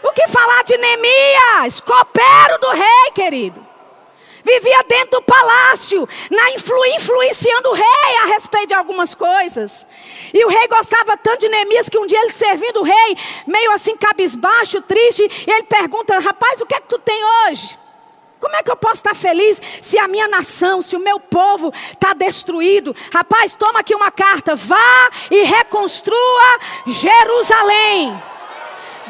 O 0.06 0.12
que 0.12 0.28
falar 0.28 0.62
de 0.62 0.78
Neemias, 0.78 1.80
copero 1.80 2.58
do 2.60 2.70
rei, 2.70 3.10
querido? 3.12 3.66
Vivia 4.44 4.84
dentro 4.84 5.18
do 5.18 5.22
palácio, 5.22 6.08
na 6.30 6.52
influ, 6.52 6.86
influenciando 6.94 7.70
o 7.70 7.72
rei 7.72 8.16
a 8.22 8.26
respeito 8.26 8.68
de 8.68 8.74
algumas 8.74 9.16
coisas. 9.16 9.84
E 10.32 10.44
o 10.44 10.48
rei 10.48 10.68
gostava 10.68 11.16
tanto 11.16 11.40
de 11.40 11.48
Neemias 11.48 11.88
que 11.88 11.98
um 11.98 12.06
dia 12.06 12.22
ele 12.22 12.30
servindo 12.30 12.78
o 12.78 12.84
rei, 12.84 13.18
meio 13.48 13.72
assim 13.72 13.96
cabisbaixo, 13.96 14.80
triste, 14.82 15.28
e 15.44 15.50
ele 15.50 15.64
pergunta: 15.64 16.16
Rapaz, 16.20 16.60
o 16.60 16.66
que 16.66 16.76
é 16.76 16.80
que 16.80 16.88
tu 16.88 17.00
tem 17.00 17.20
hoje? 17.24 17.76
Como 18.38 18.54
é 18.54 18.62
que 18.62 18.70
eu 18.70 18.76
posso 18.76 18.96
estar 18.96 19.16
feliz 19.16 19.60
se 19.82 19.98
a 19.98 20.06
minha 20.06 20.28
nação, 20.28 20.80
se 20.80 20.94
o 20.94 21.00
meu 21.00 21.18
povo 21.18 21.72
está 21.92 22.12
destruído? 22.12 22.94
Rapaz, 23.12 23.56
toma 23.56 23.80
aqui 23.80 23.92
uma 23.92 24.12
carta. 24.12 24.54
Vá 24.54 25.10
e 25.32 25.42
reconstrua 25.42 26.58
Jerusalém. 26.86 28.35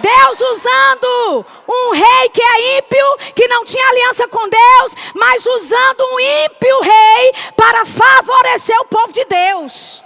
Deus 0.06 0.40
usando 0.40 1.46
um 1.68 1.90
rei 1.90 2.28
que 2.32 2.40
é 2.42 2.78
ímpio, 2.78 3.16
que 3.34 3.48
não 3.48 3.64
tinha 3.64 3.88
aliança 3.88 4.28
com 4.28 4.48
Deus, 4.48 4.94
mas 5.14 5.44
usando 5.44 6.04
um 6.12 6.20
ímpio 6.20 6.80
rei 6.80 7.32
para 7.56 7.84
favorecer 7.84 8.78
o 8.82 8.84
povo 8.84 9.12
de 9.12 9.24
Deus. 9.24 10.02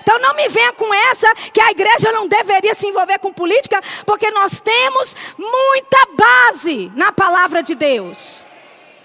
Então 0.00 0.18
não 0.20 0.34
me 0.34 0.48
venha 0.48 0.72
com 0.72 0.94
essa 0.94 1.28
que 1.52 1.60
a 1.60 1.70
igreja 1.70 2.12
não 2.12 2.26
deveria 2.26 2.74
se 2.74 2.86
envolver 2.86 3.18
com 3.18 3.32
política, 3.32 3.78
porque 4.06 4.30
nós 4.30 4.60
temos 4.60 5.14
muita 5.36 5.98
base 6.14 6.90
na 6.94 7.12
palavra 7.12 7.62
de 7.62 7.74
Deus. 7.74 8.44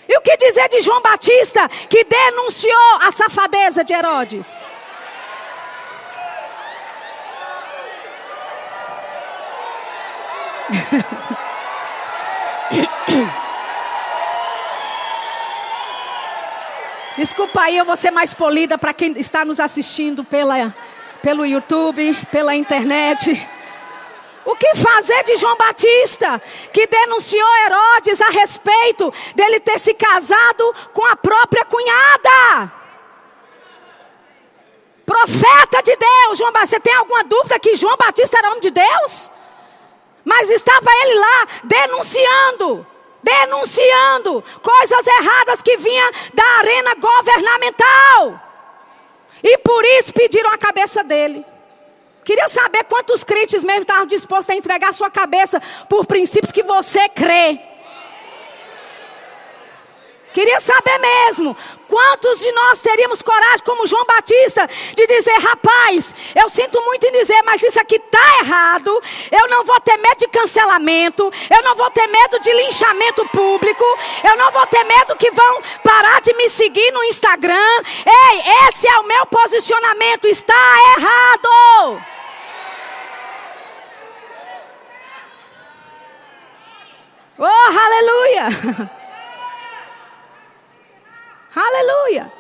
E 0.08 0.18
o 0.18 0.22
que 0.22 0.38
dizer 0.38 0.70
de 0.70 0.80
João 0.82 1.02
Batista, 1.02 1.68
que 1.90 2.04
denunciou 2.04 3.00
a 3.02 3.12
safadeza 3.12 3.84
de 3.84 3.94
Herodes? 3.94 4.66
Desculpa 17.18 17.62
aí, 17.62 17.78
eu 17.78 17.86
vou 17.86 17.98
ser 17.98 18.12
mais 18.12 18.34
polida 18.34 18.78
para 18.78 18.94
quem 18.94 19.18
está 19.20 19.46
nos 19.46 19.60
assistindo 19.60 20.24
pela, 20.24 20.74
pelo 21.22 21.46
YouTube, 21.46 22.18
pela 22.32 22.56
internet. 22.56 23.48
O 24.44 24.56
que 24.56 24.76
fazer 24.76 25.24
de 25.24 25.38
João 25.38 25.56
Batista, 25.56 26.42
que 26.74 26.88
denunciou 26.88 27.48
Herodes 27.66 28.20
a 28.22 28.30
respeito 28.30 29.14
dele 29.36 29.60
ter 29.60 29.80
se 29.80 29.94
casado 29.94 30.74
com 30.94 31.06
a 31.06 31.16
própria 31.16 31.64
cunhada? 31.66 32.74
Profeta 35.06 35.84
de 35.84 35.96
Deus, 35.96 36.40
João 36.40 36.52
Batista. 36.52 36.78
Você 36.78 36.80
tem 36.80 36.96
alguma 36.96 37.24
dúvida 37.24 37.60
que 37.60 37.76
João 37.76 37.98
Batista 37.98 38.38
era 38.38 38.50
homem 38.50 38.62
de 38.62 38.72
Deus? 38.72 39.30
Mas 40.24 40.50
estava 40.50 40.90
ele 41.04 41.16
lá 41.20 41.48
denunciando, 41.64 42.86
denunciando 43.24 44.44
coisas 44.62 45.08
erradas 45.08 45.62
que 45.62 45.78
vinham 45.78 46.12
da 46.34 46.46
arena 46.60 46.96
governamental. 46.96 48.42
E 49.44 49.58
por 49.60 49.84
isso 49.84 50.14
pediram 50.14 50.52
a 50.52 50.58
cabeça 50.58 51.04
dele. 51.04 51.46
Queria 52.24 52.48
saber 52.48 52.84
quantos 52.84 53.24
crentes 53.24 53.64
mesmo 53.64 53.82
estavam 53.82 54.06
dispostos 54.06 54.52
a 54.52 54.56
entregar 54.56 54.94
sua 54.94 55.10
cabeça 55.10 55.60
por 55.90 56.06
princípios 56.06 56.52
que 56.52 56.62
você 56.62 57.10
crê. 57.10 57.71
Queria 60.34 60.60
saber 60.62 60.98
mesmo, 60.98 61.56
quantos 61.88 62.40
de 62.40 62.50
nós 62.54 62.80
teríamos 62.80 63.22
coragem, 63.22 63.66
como 63.66 63.86
João 63.86 64.06
Batista, 64.06 64.68
de 64.96 65.06
dizer: 65.08 65.38
rapaz, 65.40 66.16
eu 66.34 66.50
sinto 66.50 66.82
muito 66.82 67.06
em 67.06 67.12
dizer, 67.12 67.42
mas 67.44 67.62
isso 67.62 67.80
aqui 67.80 67.98
está 67.98 68.40
errado. 68.40 69.02
Eu 69.30 69.50
não 69.50 69.66
vou 69.66 69.80
ter 69.82 69.98
medo 69.98 70.18
de 70.20 70.28
cancelamento, 70.28 71.32
eu 71.50 71.62
não 71.64 71.76
vou 71.76 71.90
ter 71.92 72.08
medo 72.08 72.40
de 72.40 72.52
linchamento 72.54 73.26
público, 73.28 73.84
eu 74.24 74.38
não 74.38 74.52
vou 74.52 74.66
ter 74.68 74.84
medo 74.86 75.18
que 75.18 75.32
vão 75.32 75.62
parar 75.84 76.22
de 76.22 76.34
me 76.36 76.50
seguir 76.50 76.92
no 76.92 77.04
Instagram. 77.04 77.84
Ei, 78.06 78.68
esse 78.68 78.88
é 78.88 79.00
o 79.00 79.04
meu 79.04 79.26
posicionamento, 79.26 80.28
está 80.28 80.54
errado. 80.98 82.02
Oh, 87.38 87.44
aleluia! 87.44 88.92
Aleluia. 91.56 92.32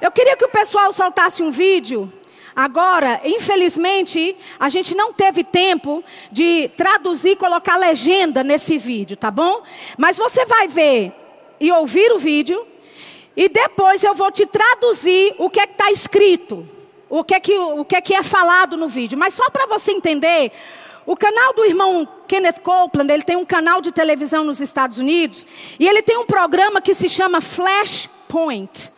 Eu 0.00 0.10
queria 0.10 0.36
que 0.36 0.44
o 0.44 0.48
pessoal 0.48 0.92
soltasse 0.92 1.42
um 1.42 1.50
vídeo. 1.50 2.12
Agora, 2.54 3.20
infelizmente, 3.24 4.36
a 4.58 4.68
gente 4.68 4.94
não 4.94 5.12
teve 5.12 5.44
tempo 5.44 6.02
de 6.32 6.68
traduzir 6.76 7.30
e 7.30 7.36
colocar 7.36 7.76
legenda 7.76 8.42
nesse 8.42 8.76
vídeo, 8.78 9.16
tá 9.16 9.30
bom? 9.30 9.62
Mas 9.96 10.16
você 10.16 10.44
vai 10.44 10.66
ver 10.66 11.12
e 11.60 11.70
ouvir 11.70 12.10
o 12.12 12.18
vídeo. 12.18 12.66
E 13.36 13.48
depois 13.48 14.02
eu 14.02 14.14
vou 14.14 14.32
te 14.32 14.44
traduzir 14.44 15.36
o 15.38 15.48
que 15.48 15.60
é 15.60 15.66
que 15.66 15.74
está 15.74 15.90
escrito. 15.92 16.66
o 17.08 17.24
que 17.24 17.34
é 17.34 17.40
que, 17.40 17.56
o 17.56 17.84
que, 17.84 17.96
é, 17.96 18.00
que 18.00 18.14
é 18.14 18.22
falado 18.22 18.76
no 18.76 18.88
vídeo, 18.88 19.16
mas 19.16 19.34
só 19.34 19.48
para 19.48 19.66
você 19.66 19.92
entender, 19.92 20.52
o 21.06 21.16
canal 21.16 21.54
do 21.54 21.64
irmão 21.64 22.06
Kenneth 22.26 22.60
Copeland, 22.62 23.10
ele 23.10 23.22
tem 23.22 23.36
um 23.36 23.46
canal 23.46 23.80
de 23.80 23.90
televisão 23.90 24.44
nos 24.44 24.60
Estados 24.60 24.98
Unidos, 24.98 25.46
e 25.78 25.88
ele 25.88 26.02
tem 26.02 26.18
um 26.18 26.26
programa 26.26 26.82
que 26.82 26.92
se 26.92 27.08
chama 27.08 27.40
Flashpoint. 28.28 28.92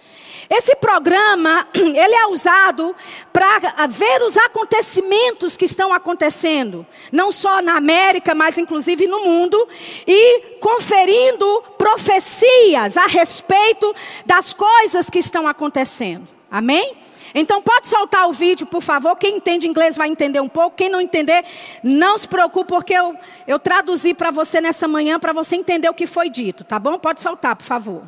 Esse 0.49 0.75
programa, 0.77 1.67
ele 1.75 2.15
é 2.15 2.27
usado 2.27 2.95
para 3.33 3.87
ver 3.87 4.23
os 4.23 4.37
acontecimentos 4.37 5.57
que 5.57 5.65
estão 5.65 5.93
acontecendo, 5.93 6.85
não 7.13 7.31
só 7.31 7.63
na 7.63 7.77
América, 7.77 8.35
mas 8.35 8.59
inclusive 8.59 9.07
no 9.07 9.25
mundo, 9.25 9.69
e 10.07 10.57
conferindo 10.61 11.63
profecias 11.79 12.97
a 12.97 13.07
respeito 13.07 13.95
das 14.27 14.53
coisas 14.53 15.09
que 15.09 15.21
estão 15.21 15.47
acontecendo. 15.47 16.27
Amém? 16.51 16.97
Então 17.33 17.63
pode 17.63 17.87
soltar 17.87 18.29
o 18.29 18.33
vídeo, 18.33 18.67
por 18.67 18.83
favor. 18.83 19.15
Quem 19.15 19.37
entende 19.37 19.69
inglês 19.69 19.97
vai 19.97 20.09
entender 20.09 20.41
um 20.41 20.49
pouco. 20.49 20.77
Quem 20.77 20.89
não 20.89 21.01
entender, 21.01 21.45
não 21.81 22.19
se 22.19 22.27
preocupe, 22.27 22.67
porque 22.67 22.93
eu, 22.93 23.15
eu 23.47 23.57
traduzi 23.57 24.15
para 24.15 24.33
você 24.33 24.61
nessa 24.61 24.89
manhã 24.89 25.17
para 25.21 25.33
você 25.33 25.55
entender 25.55 25.89
o 25.89 25.95
que 25.95 26.09
foi 26.09 26.29
dito, 26.29 26.65
tá 26.65 26.77
bom? 26.77 26.99
Pode 26.99 27.21
soltar, 27.21 27.55
por 27.55 27.65
favor. 27.65 28.03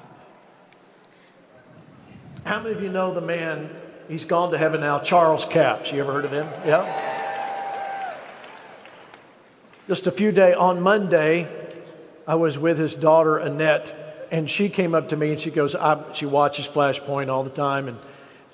How 2.44 2.60
many 2.60 2.74
of 2.74 2.82
you 2.82 2.88
know 2.88 3.14
the 3.14 3.20
man? 3.20 3.70
He's 4.08 4.24
gone 4.24 4.50
to 4.50 4.58
heaven 4.58 4.80
now, 4.80 4.98
Charles 4.98 5.44
Capps. 5.44 5.92
You 5.92 6.00
ever 6.00 6.12
heard 6.12 6.24
of 6.24 6.32
him? 6.32 6.48
Yeah. 6.66 8.18
Just 9.86 10.08
a 10.08 10.10
few 10.10 10.32
days 10.32 10.56
on 10.56 10.80
Monday, 10.80 11.48
I 12.26 12.34
was 12.34 12.58
with 12.58 12.78
his 12.78 12.96
daughter 12.96 13.38
Annette, 13.38 14.26
and 14.32 14.50
she 14.50 14.68
came 14.68 14.92
up 14.92 15.10
to 15.10 15.16
me 15.16 15.30
and 15.32 15.40
she 15.40 15.50
goes, 15.50 15.76
she 16.14 16.26
watches 16.26 16.66
Flashpoint 16.66 17.28
all 17.28 17.44
the 17.44 17.50
time, 17.50 17.86
and 17.86 17.96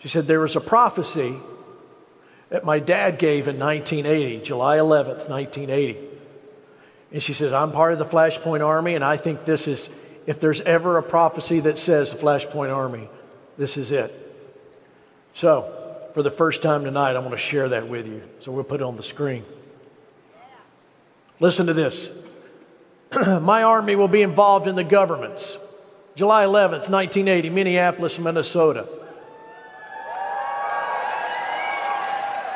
she 0.00 0.08
said, 0.08 0.26
There 0.26 0.40
was 0.40 0.54
a 0.54 0.60
prophecy 0.60 1.36
that 2.50 2.64
my 2.64 2.80
dad 2.80 3.18
gave 3.18 3.48
in 3.48 3.58
1980, 3.58 4.44
July 4.44 4.76
11th, 4.76 5.30
1980. 5.30 5.98
And 7.12 7.22
she 7.22 7.32
says, 7.32 7.54
I'm 7.54 7.72
part 7.72 7.94
of 7.94 7.98
the 7.98 8.04
Flashpoint 8.04 8.64
Army, 8.64 8.94
and 8.94 9.04
I 9.04 9.16
think 9.16 9.46
this 9.46 9.66
is, 9.66 9.88
if 10.26 10.40
there's 10.40 10.60
ever 10.60 10.98
a 10.98 11.02
prophecy 11.02 11.60
that 11.60 11.78
says 11.78 12.12
the 12.12 12.18
Flashpoint 12.18 12.74
Army, 12.74 13.08
this 13.58 13.76
is 13.76 13.92
it. 13.92 14.14
So, 15.34 15.74
for 16.14 16.22
the 16.22 16.30
first 16.30 16.62
time 16.62 16.84
tonight, 16.84 17.16
I 17.16 17.18
want 17.18 17.32
to 17.32 17.36
share 17.36 17.68
that 17.70 17.88
with 17.88 18.06
you. 18.06 18.22
So 18.40 18.52
we'll 18.52 18.64
put 18.64 18.80
it 18.80 18.84
on 18.84 18.96
the 18.96 19.02
screen. 19.02 19.44
Listen 21.40 21.66
to 21.66 21.74
this. 21.74 22.10
My 23.40 23.62
army 23.62 23.96
will 23.96 24.08
be 24.08 24.22
involved 24.22 24.66
in 24.66 24.74
the 24.74 24.84
governments. 24.84 25.58
July 26.14 26.44
11th, 26.44 26.88
1980, 26.88 27.50
Minneapolis, 27.50 28.18
Minnesota. 28.18 28.88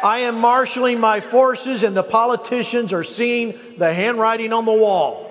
I 0.03 0.21
am 0.21 0.41
marshaling 0.41 0.99
my 0.99 1.21
forces, 1.21 1.85
and 1.85 1.97
the 1.97 2.03
politicians 2.03 2.93
are 2.93 3.05
seeing 3.05 3.57
the 3.79 3.95
handwriting 3.95 4.53
on 4.53 4.65
the 4.65 4.73
wall. 4.73 5.31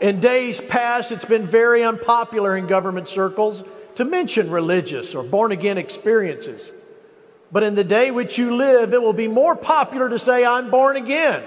In 0.00 0.18
days 0.18 0.60
past, 0.60 1.12
it's 1.12 1.24
been 1.24 1.46
very 1.46 1.84
unpopular 1.84 2.56
in 2.56 2.66
government 2.66 3.06
circles 3.06 3.62
to 3.96 4.04
mention 4.04 4.50
religious 4.50 5.14
or 5.14 5.22
born 5.22 5.52
again 5.52 5.78
experiences. 5.78 6.70
But 7.52 7.62
in 7.62 7.74
the 7.74 7.84
day 7.84 8.10
which 8.10 8.36
you 8.38 8.56
live, 8.56 8.92
it 8.92 9.00
will 9.00 9.12
be 9.12 9.28
more 9.28 9.54
popular 9.54 10.08
to 10.08 10.18
say, 10.18 10.44
I'm 10.44 10.70
born 10.70 10.96
again, 10.96 11.42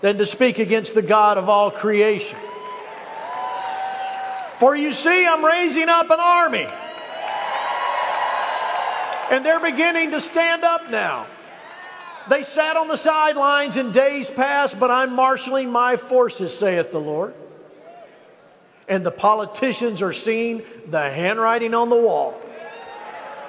than 0.00 0.18
to 0.18 0.26
speak 0.26 0.58
against 0.58 0.94
the 0.94 1.02
God 1.02 1.38
of 1.38 1.48
all 1.48 1.70
creation. 1.70 2.38
For 4.58 4.74
you 4.76 4.92
see, 4.92 5.26
I'm 5.26 5.44
raising 5.44 5.88
up 5.88 6.10
an 6.10 6.18
army 6.18 6.66
and 9.30 9.44
they're 9.44 9.60
beginning 9.60 10.10
to 10.12 10.20
stand 10.20 10.64
up 10.64 10.90
now. 10.90 11.26
They 12.28 12.42
sat 12.42 12.76
on 12.76 12.88
the 12.88 12.96
sidelines 12.96 13.76
in 13.76 13.92
days 13.92 14.28
past, 14.28 14.78
but 14.78 14.90
I'm 14.90 15.12
marshaling 15.12 15.70
my 15.70 15.96
forces, 15.96 16.56
saith 16.56 16.92
the 16.92 17.00
Lord. 17.00 17.34
And 18.88 19.04
the 19.04 19.10
politicians 19.10 20.00
are 20.02 20.12
seeing 20.12 20.62
the 20.86 21.10
handwriting 21.10 21.74
on 21.74 21.90
the 21.90 21.96
wall. 21.96 22.40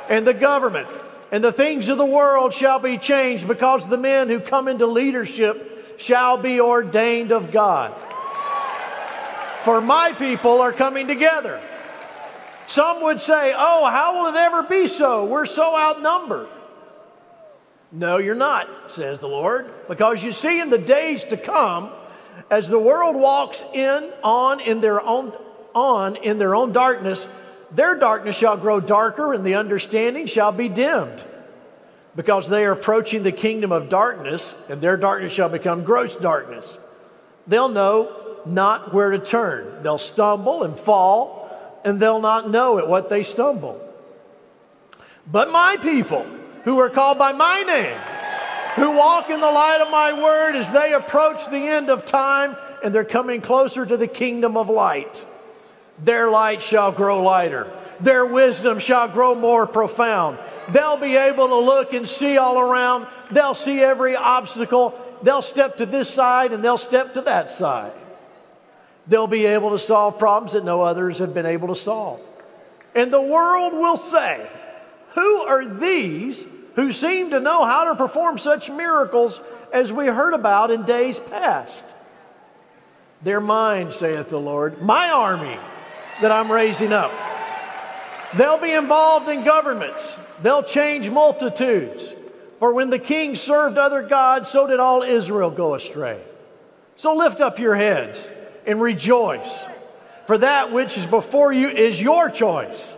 And 0.09 0.27
the 0.27 0.33
government 0.33 0.87
and 1.31 1.43
the 1.43 1.51
things 1.51 1.89
of 1.89 1.97
the 1.97 2.05
world 2.05 2.53
shall 2.53 2.79
be 2.79 2.97
changed 2.97 3.47
because 3.47 3.87
the 3.87 3.97
men 3.97 4.27
who 4.27 4.39
come 4.39 4.67
into 4.67 4.87
leadership 4.87 5.99
shall 5.99 6.37
be 6.37 6.59
ordained 6.59 7.31
of 7.31 7.51
God. 7.51 7.93
For 9.61 9.81
my 9.81 10.13
people 10.17 10.61
are 10.61 10.71
coming 10.71 11.07
together. 11.07 11.61
Some 12.67 13.03
would 13.03 13.19
say, 13.19 13.53
Oh, 13.55 13.89
how 13.89 14.21
will 14.21 14.33
it 14.33 14.37
ever 14.37 14.63
be 14.63 14.87
so? 14.87 15.25
We're 15.25 15.45
so 15.45 15.77
outnumbered. 15.77 16.47
No, 17.91 18.17
you're 18.17 18.35
not, 18.35 18.91
says 18.91 19.19
the 19.19 19.27
Lord, 19.27 19.69
because 19.87 20.23
you 20.23 20.31
see, 20.31 20.61
in 20.61 20.69
the 20.69 20.77
days 20.77 21.23
to 21.25 21.37
come, 21.37 21.91
as 22.49 22.67
the 22.67 22.79
world 22.79 23.15
walks 23.15 23.63
in 23.73 24.11
on 24.23 24.59
in 24.59 24.81
their 24.81 25.01
own 25.01 25.33
on 25.75 26.15
in 26.17 26.37
their 26.37 26.55
own 26.55 26.71
darkness, 26.71 27.27
their 27.71 27.95
darkness 27.95 28.35
shall 28.35 28.57
grow 28.57 28.79
darker, 28.79 29.33
and 29.33 29.45
the 29.45 29.55
understanding 29.55 30.25
shall 30.25 30.51
be 30.51 30.67
dimmed. 30.67 31.23
Because 32.15 32.49
they 32.49 32.65
are 32.65 32.71
approaching 32.71 33.23
the 33.23 33.31
kingdom 33.31 33.71
of 33.71 33.87
darkness, 33.87 34.53
and 34.67 34.81
their 34.81 34.97
darkness 34.97 35.31
shall 35.31 35.49
become 35.49 35.83
gross 35.83 36.15
darkness. 36.15 36.77
They'll 37.47 37.69
know 37.69 38.41
not 38.45 38.93
where 38.93 39.11
to 39.11 39.19
turn. 39.19 39.83
They'll 39.83 39.97
stumble 39.99 40.63
and 40.63 40.77
fall 40.77 41.39
and 41.83 41.99
they'll 41.99 42.21
not 42.21 42.49
know 42.49 42.77
at 42.77 42.87
what 42.87 43.09
they 43.09 43.23
stumble. 43.23 43.79
But 45.31 45.51
my 45.51 45.77
people, 45.81 46.25
who 46.63 46.79
are 46.79 46.89
called 46.89 47.17
by 47.17 47.31
my 47.31 47.61
name, 47.61 47.97
who 48.75 48.91
walk 48.91 49.29
in 49.29 49.39
the 49.39 49.51
light 49.51 49.81
of 49.81 49.91
my 49.91 50.13
word 50.13 50.55
as 50.55 50.71
they 50.71 50.93
approach 50.93 51.47
the 51.49 51.57
end 51.57 51.89
of 51.89 52.05
time 52.05 52.55
and 52.83 52.93
they're 52.93 53.03
coming 53.03 53.41
closer 53.41 53.85
to 53.85 53.97
the 53.97 54.07
kingdom 54.07 54.57
of 54.57 54.69
light, 54.69 55.25
their 56.03 56.29
light 56.29 56.61
shall 56.61 56.91
grow 56.91 57.21
lighter. 57.21 57.71
Their 57.99 58.25
wisdom 58.25 58.79
shall 58.79 59.07
grow 59.07 59.35
more 59.35 59.67
profound. 59.67 60.37
They'll 60.69 60.97
be 60.97 61.17
able 61.17 61.47
to 61.47 61.57
look 61.57 61.93
and 61.93 62.07
see 62.07 62.37
all 62.37 62.59
around. 62.59 63.07
They'll 63.31 63.53
see 63.53 63.79
every 63.79 64.15
obstacle. 64.15 64.97
They'll 65.21 65.41
step 65.41 65.77
to 65.77 65.85
this 65.85 66.09
side 66.09 66.53
and 66.53 66.63
they'll 66.63 66.77
step 66.77 67.15
to 67.15 67.21
that 67.21 67.49
side 67.49 67.91
they'll 69.09 69.27
be 69.27 69.47
able 69.47 69.71
to 69.71 69.79
solve 69.79 70.19
problems 70.19 70.53
that 70.53 70.63
no 70.63 70.81
others 70.81 71.17
have 71.17 71.33
been 71.33 71.47
able 71.47 71.69
to 71.69 71.75
solve. 71.75 72.21
And 72.95 73.11
the 73.11 73.21
world 73.21 73.73
will 73.73 73.97
say, 73.97 74.47
Who 75.15 75.41
are 75.41 75.65
these 75.65 76.45
who 76.75 76.91
seem 76.91 77.31
to 77.31 77.39
know 77.39 77.65
how 77.65 77.85
to 77.85 77.95
perform 77.95 78.37
such 78.37 78.69
miracles 78.69 79.41
as 79.73 79.91
we 79.91 80.07
heard 80.07 80.33
about 80.33 80.71
in 80.71 80.83
days 80.83 81.19
past? 81.19 81.83
They're 83.21 83.41
mine, 83.41 83.91
saith 83.91 84.29
the 84.29 84.39
Lord, 84.39 84.81
my 84.81 85.09
army 85.09 85.57
that 86.21 86.31
I'm 86.31 86.51
raising 86.51 86.93
up. 86.93 87.11
They'll 88.35 88.59
be 88.59 88.71
involved 88.71 89.27
in 89.29 89.43
governments, 89.43 90.15
they'll 90.41 90.63
change 90.63 91.09
multitudes. 91.09 92.13
For 92.59 92.73
when 92.73 92.89
the 92.89 92.99
king 92.99 93.37
served 93.37 93.77
other 93.77 94.01
gods, 94.01 94.49
so 94.49 94.67
did 94.67 94.81
all 94.81 95.01
Israel 95.01 95.49
go 95.49 95.75
astray. 95.75 96.21
So 96.97 97.15
lift 97.15 97.39
up 97.39 97.57
your 97.57 97.73
heads 97.73 98.29
and 98.65 98.81
rejoice. 98.81 99.59
For 100.27 100.37
that 100.37 100.73
which 100.73 100.97
is 100.97 101.05
before 101.05 101.53
you 101.53 101.69
is 101.69 102.01
your 102.01 102.29
choice. 102.29 102.95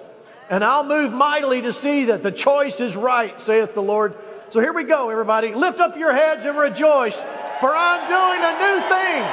And 0.52 0.64
I'll 0.66 0.84
move 0.84 1.14
mightily 1.14 1.62
to 1.62 1.72
see 1.72 2.04
that 2.12 2.24
the 2.24 2.32
choice 2.32 2.82
is 2.82 2.98
right, 2.98 3.40
saith 3.42 3.74
the 3.74 3.82
Lord. 3.82 4.14
So 4.50 4.60
here 4.60 4.74
we 4.74 4.84
go, 4.84 5.10
everybody. 5.10 5.56
Lift 5.56 5.80
up 5.80 5.96
your 5.96 6.14
heads 6.14 6.44
and 6.44 6.58
rejoice, 6.58 7.16
for 7.62 7.74
I'm 7.74 8.02
doing 8.12 8.44
a 8.44 8.52
new 8.60 8.82
thing 8.92 9.24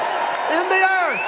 in 0.54 0.68
the 0.70 0.78
earth. 0.78 1.18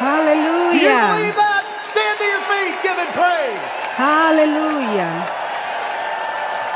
Hallelujah. 0.00 0.80
You 0.80 0.96
believe 1.12 1.36
that? 1.36 1.68
Stand 1.92 2.16
to 2.16 2.24
your 2.24 2.40
feet, 2.48 2.72
give 2.80 2.96
him 2.96 3.12
praise. 3.12 3.60
Aleluia. 4.00 5.12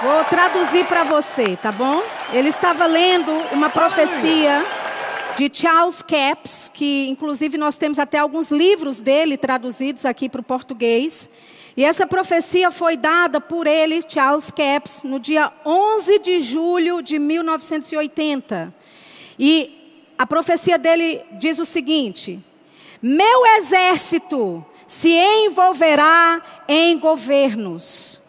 Vou 0.02 0.22
traduzir 0.24 0.84
para 0.84 1.04
você, 1.04 1.56
tá 1.56 1.72
bom? 1.72 2.02
Ele 2.34 2.50
estava 2.50 2.84
lendo 2.84 3.32
uma 3.50 3.70
profecia 3.70 4.62
de 5.38 5.48
Charles 5.52 6.02
Capps, 6.02 6.68
que 6.68 7.08
inclusive 7.08 7.56
nós 7.56 7.76
temos 7.76 8.00
até 8.00 8.18
alguns 8.18 8.50
livros 8.50 9.00
dele 9.00 9.36
traduzidos 9.36 10.04
aqui 10.04 10.28
para 10.28 10.40
o 10.40 10.44
português. 10.44 11.30
E 11.76 11.84
essa 11.84 12.08
profecia 12.08 12.72
foi 12.72 12.96
dada 12.96 13.40
por 13.40 13.68
ele, 13.68 14.02
Charles 14.08 14.50
Capps, 14.50 15.04
no 15.04 15.20
dia 15.20 15.52
11 15.64 16.18
de 16.18 16.40
julho 16.40 17.00
de 17.00 17.20
1980. 17.20 18.74
E 19.38 20.10
a 20.18 20.26
profecia 20.26 20.76
dele 20.76 21.20
diz 21.38 21.60
o 21.60 21.64
seguinte: 21.64 22.44
Meu 23.00 23.46
exército 23.58 24.66
se 24.88 25.10
envolverá 25.10 26.42
em 26.66 26.98
governos. 26.98 28.20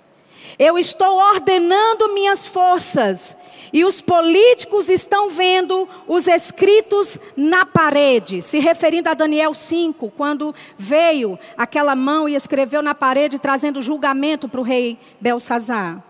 Eu 0.59 0.77
estou 0.77 1.17
ordenando 1.17 2.13
minhas 2.13 2.45
forças 2.45 3.37
e 3.71 3.85
os 3.85 4.01
políticos 4.01 4.89
estão 4.89 5.29
vendo 5.29 5.87
os 6.05 6.27
escritos 6.27 7.17
na 7.37 7.65
parede, 7.65 8.41
se 8.41 8.59
referindo 8.59 9.07
a 9.07 9.13
Daniel 9.13 9.53
5, 9.53 10.11
quando 10.17 10.53
veio 10.77 11.39
aquela 11.57 11.95
mão 11.95 12.27
e 12.27 12.35
escreveu 12.35 12.81
na 12.81 12.93
parede, 12.93 13.39
trazendo 13.39 13.81
julgamento 13.81 14.49
para 14.49 14.59
o 14.59 14.63
rei 14.63 14.97
Belsazar. 15.21 16.03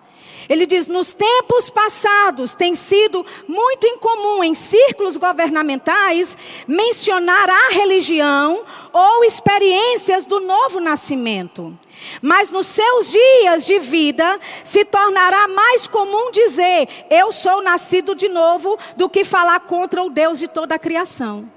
Ele 0.50 0.66
diz: 0.66 0.88
nos 0.88 1.14
tempos 1.14 1.70
passados 1.70 2.56
tem 2.56 2.74
sido 2.74 3.24
muito 3.48 3.86
incomum 3.86 4.44
em 4.44 4.56
círculos 4.56 5.16
governamentais 5.16 6.36
mencionar 6.68 7.48
a 7.48 7.70
religião 7.70 8.66
ou 8.92 9.24
experiências 9.24 10.26
do 10.26 10.40
novo 10.40 10.80
nascimento. 10.80 11.78
Mas 12.22 12.50
nos 12.50 12.66
seus 12.66 13.12
dias 13.12 13.66
de 13.66 13.78
vida 13.78 14.40
se 14.64 14.84
tornará 14.86 15.48
mais 15.48 15.86
comum 15.86 16.32
dizer: 16.32 16.88
Eu 17.12 17.32
sou 17.32 17.62
nascido 17.62 18.16
de 18.16 18.28
novo, 18.28 18.78
do 18.98 19.08
que 19.08 19.24
falar 19.24 19.60
contra 19.60 20.02
o 20.02 20.10
Deus 20.10 20.40
de 20.40 20.48
toda 20.48 20.74
a 20.74 20.80
criação. 20.80 21.48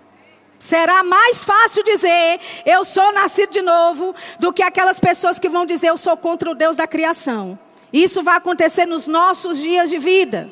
Será 0.58 1.02
mais 1.02 1.42
fácil 1.42 1.82
dizer 1.82 2.38
eu 2.64 2.84
sou 2.84 3.12
nascido 3.12 3.50
de 3.50 3.62
novo 3.62 4.14
do 4.38 4.52
que 4.52 4.62
aquelas 4.62 5.00
pessoas 5.00 5.36
que 5.36 5.48
vão 5.48 5.66
dizer 5.66 5.88
eu 5.88 5.96
sou 5.96 6.16
contra 6.16 6.48
o 6.48 6.54
Deus 6.54 6.76
da 6.76 6.86
criação. 6.86 7.58
Isso 7.92 8.22
vai 8.22 8.36
acontecer 8.36 8.86
nos 8.86 9.06
nossos 9.06 9.58
dias 9.58 9.90
de 9.90 9.98
vida. 9.98 10.50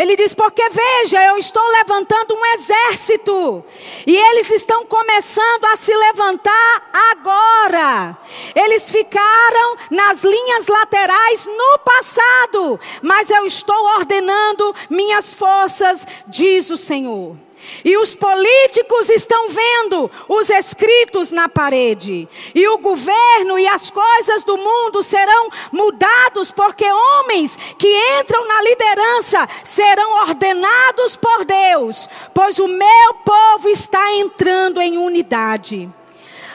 Ele 0.00 0.16
diz: 0.16 0.32
Porque 0.32 0.66
veja, 0.70 1.22
eu 1.26 1.36
estou 1.36 1.62
levantando 1.72 2.34
um 2.34 2.46
exército, 2.54 3.64
e 4.06 4.16
eles 4.16 4.50
estão 4.50 4.86
começando 4.86 5.64
a 5.66 5.76
se 5.76 5.94
levantar 5.94 6.90
agora. 7.12 8.16
Eles 8.54 8.88
ficaram 8.88 9.76
nas 9.90 10.24
linhas 10.24 10.68
laterais 10.68 11.46
no 11.46 11.78
passado, 11.80 12.80
mas 13.02 13.30
eu 13.30 13.44
estou 13.44 13.76
ordenando 13.98 14.74
minhas 14.88 15.34
forças, 15.34 16.06
diz 16.26 16.70
o 16.70 16.78
Senhor. 16.78 17.36
E 17.84 17.96
os 17.96 18.14
políticos 18.14 19.08
estão 19.08 19.48
vendo 19.48 20.10
os 20.28 20.50
escritos 20.50 21.30
na 21.30 21.48
parede. 21.48 22.28
E 22.54 22.68
o 22.68 22.78
governo 22.78 23.58
e 23.58 23.66
as 23.66 23.90
coisas 23.90 24.44
do 24.44 24.56
mundo 24.56 25.02
serão 25.02 25.48
mudados, 25.72 26.50
porque 26.50 26.84
homens 26.84 27.56
que 27.78 27.88
entram 28.20 28.46
na 28.46 28.62
liderança 28.62 29.48
serão 29.64 30.22
ordenados 30.22 31.16
por 31.16 31.44
Deus, 31.44 32.08
pois 32.34 32.58
o 32.58 32.68
meu 32.68 33.14
povo 33.24 33.68
está 33.68 34.12
entrando 34.14 34.80
em 34.80 34.98
unidade. 34.98 35.90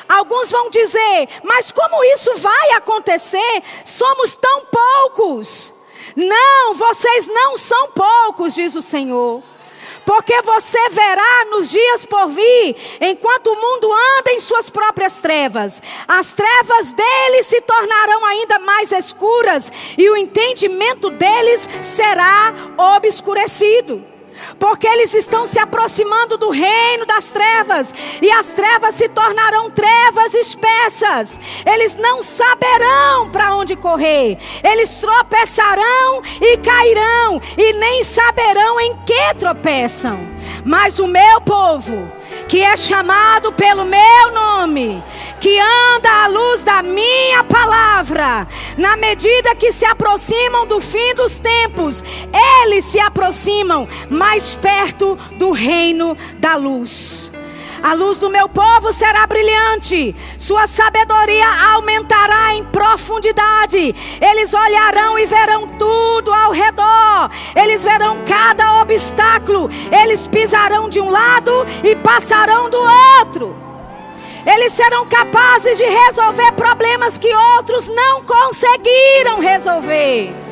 Alguns 0.08 0.52
vão 0.52 0.70
dizer, 0.70 1.28
mas 1.44 1.72
como 1.72 2.04
isso 2.04 2.36
vai 2.36 2.72
acontecer? 2.74 3.64
Somos 3.84 4.36
tão 4.36 4.66
poucos. 4.66 5.74
Não, 6.16 6.76
vocês 6.76 7.28
não 7.28 7.58
são 7.58 7.88
poucos, 7.92 8.54
diz 8.54 8.76
o 8.76 8.82
Senhor. 8.82 9.44
Porque 10.06 10.42
você 10.44 10.90
verá 10.90 11.46
nos 11.50 11.70
dias 11.70 12.06
por 12.06 12.30
vir, 12.30 12.76
enquanto 13.02 13.48
o 13.48 13.56
mundo 13.56 13.92
anda 13.92 14.32
em 14.32 14.40
suas 14.40 14.70
próprias 14.70 15.20
trevas, 15.20 15.82
as 16.08 16.34
trevas 16.34 16.94
deles 16.94 17.48
se 17.48 17.60
tornarão 17.62 18.26
ainda 18.26 18.60
mais 18.60 18.92
escuras 18.92 19.72
e 19.98 20.10
o 20.10 20.16
entendimento 20.16 21.10
deles 21.10 21.68
será 21.82 22.54
obscurecido 22.98 24.15
porque 24.60 24.88
eles 24.88 25.14
estão 25.14 25.46
se 25.46 25.60
aproximando 25.60 26.38
do 26.38 26.50
reino 26.50 27.06
das 27.06 27.30
trevas, 27.30 27.94
e 28.22 28.32
as 28.32 28.52
trevas 28.52 28.96
se 28.96 29.10
tornarão 29.10 29.70
trevas 29.72 30.34
espessas. 30.34 31.40
Eles 31.66 31.96
não 31.96 32.22
saberão 32.22 33.30
para 33.32 33.56
onde 33.56 33.76
correr, 33.76 34.38
eles 34.64 34.96
tropeçarão 34.96 36.22
e 36.42 36.58
cairão, 36.58 37.42
e 37.58 37.74
nem 37.74 38.04
saberão 38.04 38.80
em 38.80 38.96
que 39.06 39.34
tropeçam. 39.38 40.35
Mas 40.66 40.98
o 40.98 41.06
meu 41.06 41.42
povo, 41.42 42.12
que 42.48 42.60
é 42.60 42.76
chamado 42.76 43.54
pelo 43.54 43.86
meu 43.86 44.34
nome, 44.34 45.04
que 45.40 45.60
anda 45.60 46.24
à 46.24 46.28
luz 46.28 46.64
da 46.64 46.82
minha 46.82 47.44
palavra, 47.44 48.48
na 48.76 48.98
medida 48.98 49.56
que 49.56 49.72
se 49.72 49.86
aproximam 49.86 50.66
do 50.66 50.82
fim 50.82 51.14
dos 51.14 51.38
tempos, 51.38 52.04
eles 52.64 52.84
se 52.86 53.00
aproximam 53.00 53.88
mais 54.10 54.56
perto 54.56 55.16
do 55.38 55.52
reino 55.52 56.18
da 56.40 56.56
luz. 56.56 57.32
A 57.86 57.94
luz 57.94 58.18
do 58.18 58.32
meu 58.32 58.50
povo 58.50 58.92
será 58.92 59.28
brilhante, 59.28 60.16
sua 60.40 60.66
sabedoria 60.66 61.46
aumentará 61.76 62.56
em 62.56 62.64
profundidade. 62.64 63.94
Eles 64.20 64.56
olharão 64.56 65.20
e 65.20 65.28
verão 65.28 65.68
tudo 65.78 66.34
ao 66.34 66.52
redor, 66.52 67.30
eles 67.56 67.84
verão 67.84 68.24
cada 68.26 68.82
obstáculo, 68.82 69.70
eles 70.02 70.28
pisarão 70.28 70.90
de 70.90 71.00
um 71.00 71.12
lado 71.12 71.52
e 71.84 71.96
passarão 71.98 72.72
do 72.72 72.80
outro. 73.20 73.56
Eles 74.48 74.74
serão 74.74 75.06
capazes 75.06 75.78
de 75.78 75.84
resolver 75.84 76.54
problemas 76.54 77.20
que 77.20 77.32
outros 77.36 77.88
não 77.88 78.24
conseguiram 78.24 79.40
resolver. 79.40 80.45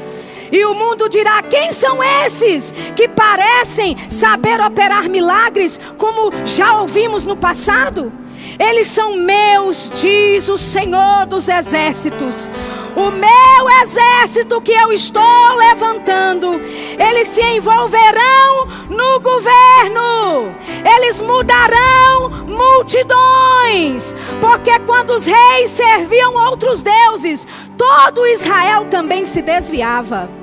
E 0.53 0.63
o 0.65 0.75
mundo 0.75 1.09
dirá: 1.09 1.41
quem 1.41 1.71
são 1.71 2.03
esses 2.03 2.71
que 2.95 3.07
parecem 3.07 3.97
saber 4.07 4.61
operar 4.61 5.09
milagres, 5.09 5.79
como 5.97 6.31
já 6.45 6.79
ouvimos 6.79 7.25
no 7.25 7.35
passado? 7.35 8.13
Eles 8.59 8.85
são 8.85 9.15
meus, 9.17 9.89
diz 9.89 10.47
o 10.47 10.57
Senhor 10.59 11.25
dos 11.25 11.47
exércitos. 11.47 12.47
O 12.95 13.09
meu 13.09 13.81
exército 13.81 14.61
que 14.61 14.71
eu 14.71 14.91
estou 14.91 15.55
levantando, 15.57 16.61
eles 16.99 17.29
se 17.29 17.41
envolverão 17.41 18.67
no 18.89 19.19
governo, 19.21 20.55
eles 20.95 21.19
mudarão 21.19 22.29
multidões, 22.47 24.13
porque 24.39 24.77
quando 24.81 25.13
os 25.13 25.25
reis 25.25 25.71
serviam 25.71 26.35
outros 26.35 26.83
deuses, 26.83 27.47
todo 27.75 28.27
Israel 28.27 28.85
também 28.85 29.25
se 29.25 29.41
desviava. 29.41 30.42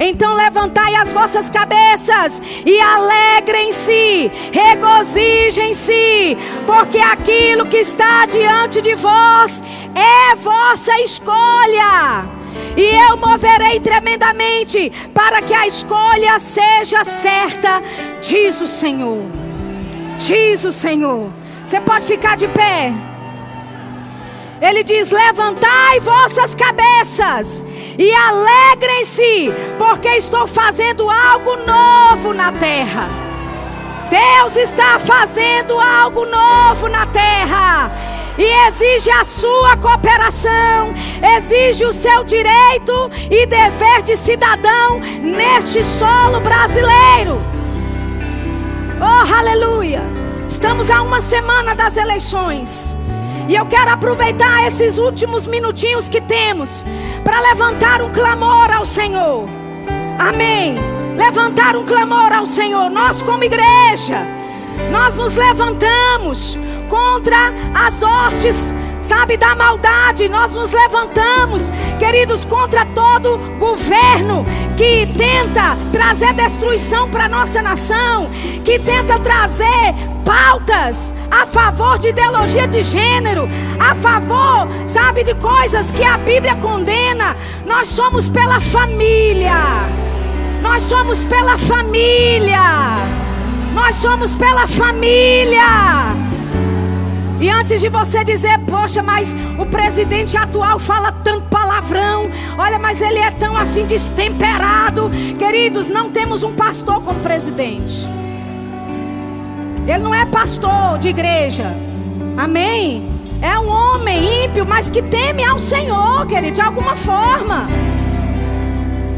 Então 0.00 0.34
levantai 0.34 0.94
as 0.94 1.12
vossas 1.12 1.50
cabeças 1.50 2.40
e 2.64 2.80
alegrem-se, 2.80 4.30
regozijem-se, 4.52 6.36
porque 6.66 6.98
aquilo 6.98 7.66
que 7.66 7.78
está 7.78 8.26
diante 8.26 8.80
de 8.80 8.94
vós 8.94 9.62
é 9.94 10.36
vossa 10.36 10.98
escolha. 11.00 12.24
E 12.76 13.10
eu 13.10 13.16
moverei 13.16 13.80
tremendamente 13.80 14.90
para 15.12 15.42
que 15.42 15.52
a 15.52 15.66
escolha 15.66 16.38
seja 16.38 17.04
certa, 17.04 17.82
diz 18.20 18.60
o 18.60 18.68
Senhor. 18.68 19.22
Diz 20.18 20.64
o 20.64 20.72
Senhor. 20.72 21.30
Você 21.64 21.80
pode 21.80 22.06
ficar 22.06 22.36
de 22.36 22.48
pé. 22.48 23.07
Ele 24.60 24.82
diz: 24.82 25.10
Levantai 25.10 26.00
vossas 26.00 26.54
cabeças 26.54 27.64
e 27.98 28.12
alegrem-se, 28.12 29.52
porque 29.78 30.08
estou 30.08 30.46
fazendo 30.46 31.08
algo 31.08 31.56
novo 31.56 32.34
na 32.34 32.52
terra. 32.52 33.08
Deus 34.10 34.56
está 34.56 34.98
fazendo 34.98 35.78
algo 35.78 36.24
novo 36.24 36.88
na 36.88 37.06
terra. 37.06 37.90
E 38.38 38.68
exige 38.68 39.10
a 39.10 39.24
sua 39.24 39.76
cooperação, 39.76 40.92
exige 41.36 41.84
o 41.84 41.92
seu 41.92 42.22
direito 42.22 43.10
e 43.28 43.44
dever 43.46 44.02
de 44.02 44.16
cidadão 44.16 45.00
neste 45.20 45.82
solo 45.82 46.38
brasileiro. 46.40 47.40
Oh, 49.00 49.34
aleluia! 49.34 50.02
Estamos 50.48 50.88
a 50.88 51.02
uma 51.02 51.20
semana 51.20 51.74
das 51.74 51.96
eleições. 51.96 52.97
E 53.48 53.54
eu 53.54 53.64
quero 53.64 53.90
aproveitar 53.90 54.66
esses 54.66 54.98
últimos 54.98 55.46
minutinhos 55.46 56.06
que 56.06 56.20
temos 56.20 56.84
para 57.24 57.40
levantar 57.40 58.02
um 58.02 58.12
clamor 58.12 58.70
ao 58.70 58.84
Senhor. 58.84 59.48
Amém. 60.18 60.76
Levantar 61.16 61.74
um 61.74 61.86
clamor 61.86 62.30
ao 62.30 62.44
Senhor. 62.44 62.90
Nós, 62.90 63.22
como 63.22 63.42
igreja, 63.42 64.26
nós 64.92 65.16
nos 65.16 65.34
levantamos 65.34 66.58
contra 66.90 67.50
as 67.74 68.02
hostes 68.02 68.74
sabe, 69.08 69.38
da 69.38 69.54
maldade. 69.54 70.28
Nós 70.28 70.52
nos 70.52 70.70
levantamos, 70.70 71.70
queridos, 71.98 72.44
contra 72.44 72.84
todo 72.84 73.38
governo 73.58 74.44
que 74.76 75.06
tenta 75.16 75.76
trazer 75.90 76.34
destruição 76.34 77.08
para 77.10 77.28
nossa 77.28 77.62
nação, 77.62 78.30
que 78.64 78.78
tenta 78.78 79.18
trazer 79.18 79.94
pautas 80.28 81.14
a 81.30 81.46
favor 81.46 81.98
de 81.98 82.08
ideologia 82.08 82.68
de 82.68 82.82
gênero, 82.82 83.48
a 83.80 83.94
favor, 83.94 84.68
sabe, 84.86 85.24
de 85.24 85.34
coisas 85.34 85.90
que 85.90 86.04
a 86.04 86.18
Bíblia 86.18 86.54
condena. 86.56 87.34
Nós 87.64 87.88
somos 87.88 88.28
pela 88.28 88.60
família. 88.60 89.54
Nós 90.60 90.82
somos 90.82 91.24
pela 91.24 91.56
família. 91.56 92.60
Nós 93.72 93.96
somos 93.96 94.36
pela 94.36 94.66
família. 94.66 95.62
E 97.40 97.48
antes 97.48 97.80
de 97.80 97.88
você 97.88 98.22
dizer, 98.22 98.58
poxa, 98.66 99.02
mas 99.02 99.34
o 99.58 99.64
presidente 99.64 100.36
atual 100.36 100.78
fala 100.78 101.10
tanto 101.12 101.42
palavrão, 101.48 102.28
olha, 102.58 102.78
mas 102.78 103.00
ele 103.00 103.18
é 103.18 103.30
tão 103.30 103.56
assim 103.56 103.86
destemperado. 103.86 105.10
Queridos, 105.38 105.88
não 105.88 106.10
temos 106.10 106.42
um 106.42 106.52
pastor 106.52 107.00
como 107.02 107.20
presidente. 107.20 108.17
Ele 109.88 110.04
não 110.04 110.14
é 110.14 110.26
pastor 110.26 110.98
de 110.98 111.08
igreja. 111.08 111.74
Amém? 112.36 113.08
É 113.40 113.58
um 113.58 113.68
homem 113.68 114.44
ímpio, 114.44 114.66
mas 114.66 114.90
que 114.90 115.00
teme 115.00 115.42
ao 115.42 115.58
Senhor, 115.58 116.26
querido, 116.26 116.52
de 116.52 116.60
alguma 116.60 116.94
forma. 116.94 117.66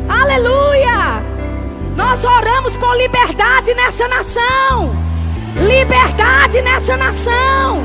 Aleluia! 0.08 1.24
Nós 1.96 2.24
oramos 2.24 2.76
por 2.76 2.96
liberdade 2.96 3.74
nessa 3.74 4.06
nação. 4.06 4.94
Liberdade 5.56 6.62
nessa 6.62 6.96
nação. 6.96 7.82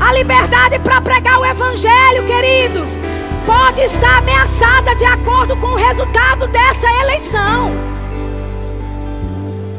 A 0.00 0.12
liberdade 0.14 0.78
para 0.78 1.02
pregar 1.02 1.38
o 1.38 1.44
Evangelho, 1.44 2.24
queridos, 2.24 2.98
pode 3.44 3.82
estar 3.82 4.18
ameaçada 4.18 4.94
de 4.94 5.04
acordo 5.04 5.54
com 5.56 5.66
o 5.66 5.76
resultado 5.76 6.46
dessa 6.46 6.88
eleição. 7.02 7.72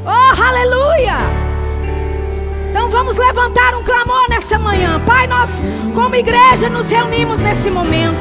Oh, 0.06 0.44
aleluia! 0.44 1.51
Então 2.72 2.90
vamos 2.90 3.18
levantar 3.18 3.76
um 3.76 3.84
clamor 3.84 4.30
nessa 4.30 4.58
manhã. 4.58 4.98
Pai, 5.06 5.28
nós, 5.28 5.62
como 5.94 6.16
igreja, 6.16 6.70
nos 6.70 6.90
reunimos 6.90 7.42
nesse 7.42 7.70
momento. 7.70 8.16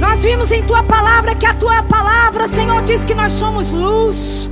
Nós 0.00 0.24
vimos 0.24 0.50
em 0.50 0.64
tua 0.64 0.82
palavra 0.82 1.32
que 1.32 1.46
a 1.46 1.54
tua 1.54 1.80
palavra, 1.84 2.48
Senhor, 2.48 2.82
diz 2.82 3.04
que 3.04 3.14
nós 3.14 3.32
somos 3.34 3.70
luz. 3.70 4.50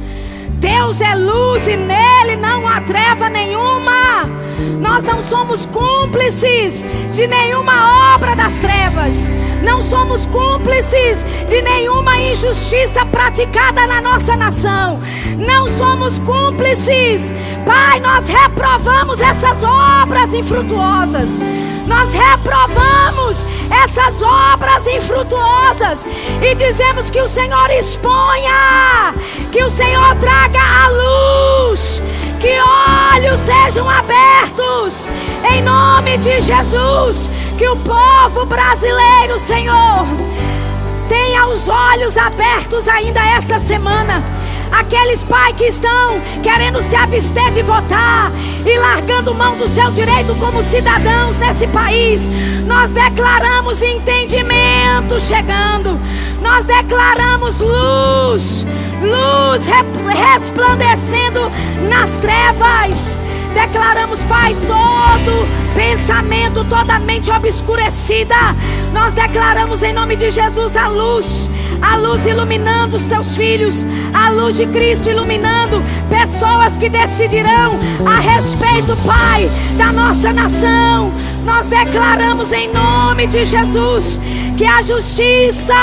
Deus 0.61 1.01
é 1.01 1.13
luz 1.17 1.67
e 1.67 1.77
nele 1.77 2.37
não 2.37 2.69
há 2.69 2.81
treva 2.83 3.29
nenhuma. 3.29 4.31
Nós 4.81 5.05
não 5.05 5.21
somos 5.21 5.67
cúmplices 5.67 6.85
de 7.13 7.27
nenhuma 7.27 8.15
obra 8.15 8.35
das 8.37 8.55
trevas. 8.55 9.29
Não 9.63 9.83
somos 9.83 10.27
cúmplices 10.27 11.25
de 11.49 11.63
nenhuma 11.63 12.19
injustiça 12.19 13.05
praticada 13.07 13.87
na 13.87 14.01
nossa 14.01 14.37
nação. 14.37 15.01
Não 15.39 15.69
somos 15.69 16.19
cúmplices. 16.19 17.33
Pai, 17.65 17.99
nós 18.01 18.29
reprovamos 18.29 19.21
essas 19.21 19.63
obras 19.63 20.35
infrutuosas. 20.35 21.31
Nós 21.87 22.13
reprovamos 22.13 23.45
essas 23.71 24.23
obras 24.23 24.87
infrutuosas 24.87 26.07
e 26.43 26.55
dizemos 26.55 27.11
que 27.11 27.21
o 27.21 27.29
Senhor 27.29 27.71
exponha, 27.71 29.15
que 29.51 29.63
o 29.63 29.71
Senhor 29.71 30.15
traga 30.17 30.61
a 30.61 30.89
luz, 30.89 32.03
que 32.45 33.17
olhos 33.17 33.41
sejam 33.41 33.89
abertos, 33.89 35.09
em 35.51 35.63
nome 35.63 36.19
de 36.19 36.43
Jesus, 36.43 37.31
que 37.57 37.67
o 37.67 37.77
povo 37.77 38.45
brasileiro, 38.45 39.39
Senhor, 39.39 40.07
tenha 41.09 41.47
os 41.47 41.67
olhos 41.69 42.19
abertos 42.19 42.87
ainda 42.87 43.21
esta 43.21 43.59
semana. 43.59 44.23
Aqueles 44.71 45.23
pais 45.25 45.57
que 45.57 45.65
estão 45.65 46.21
querendo 46.43 46.83
se 46.83 46.95
abster 46.95 47.51
de 47.53 47.63
votar 47.63 48.31
e 48.67 48.79
largando 48.79 49.35
mão 49.35 49.57
do 49.57 49.67
seu 49.67 49.91
direito 49.93 50.35
como 50.35 50.63
cidadãos 50.63 51.39
nesse 51.39 51.67
país, 51.69 52.29
nós 52.67 52.91
declaramos 52.91 53.83
entendimento 53.83 55.19
chegando, 55.19 55.99
nós 56.43 56.67
declaramos 56.67 57.61
luz, 57.61 58.67
luz 59.05 59.67
resplandecendo 60.35 61.51
nas 61.89 62.17
trevas. 62.19 63.17
Declaramos, 63.55 64.19
Pai, 64.25 64.55
todo 64.67 65.47
pensamento, 65.75 66.65
toda 66.65 66.99
mente 66.99 67.31
obscurecida. 67.31 68.35
Nós 68.93 69.15
declaramos 69.15 69.83
em 69.83 69.93
nome 69.93 70.17
de 70.17 70.31
Jesus 70.31 70.77
a 70.77 70.89
luz, 70.89 71.49
a 71.81 71.97
luz 71.97 72.27
iluminando 72.27 72.97
os 72.97 73.05
teus 73.05 73.37
filhos, 73.37 73.85
a 74.13 74.31
luz 74.31 74.57
de 74.57 74.67
Cristo 74.67 75.09
iluminando 75.09 75.83
pessoas 76.11 76.77
que 76.77 76.89
decidirão 76.89 77.79
a 78.05 78.19
respeito, 78.19 78.97
Pai, 79.05 79.49
da 79.77 79.93
nossa 79.93 80.33
nação. 80.33 81.13
Nós 81.45 81.67
declaramos 81.67 82.51
em 82.53 82.73
nome 82.73 83.27
de 83.27 83.45
Jesus 83.45 84.19
que 84.57 84.65
a 84.65 84.83
justiça 84.83 85.75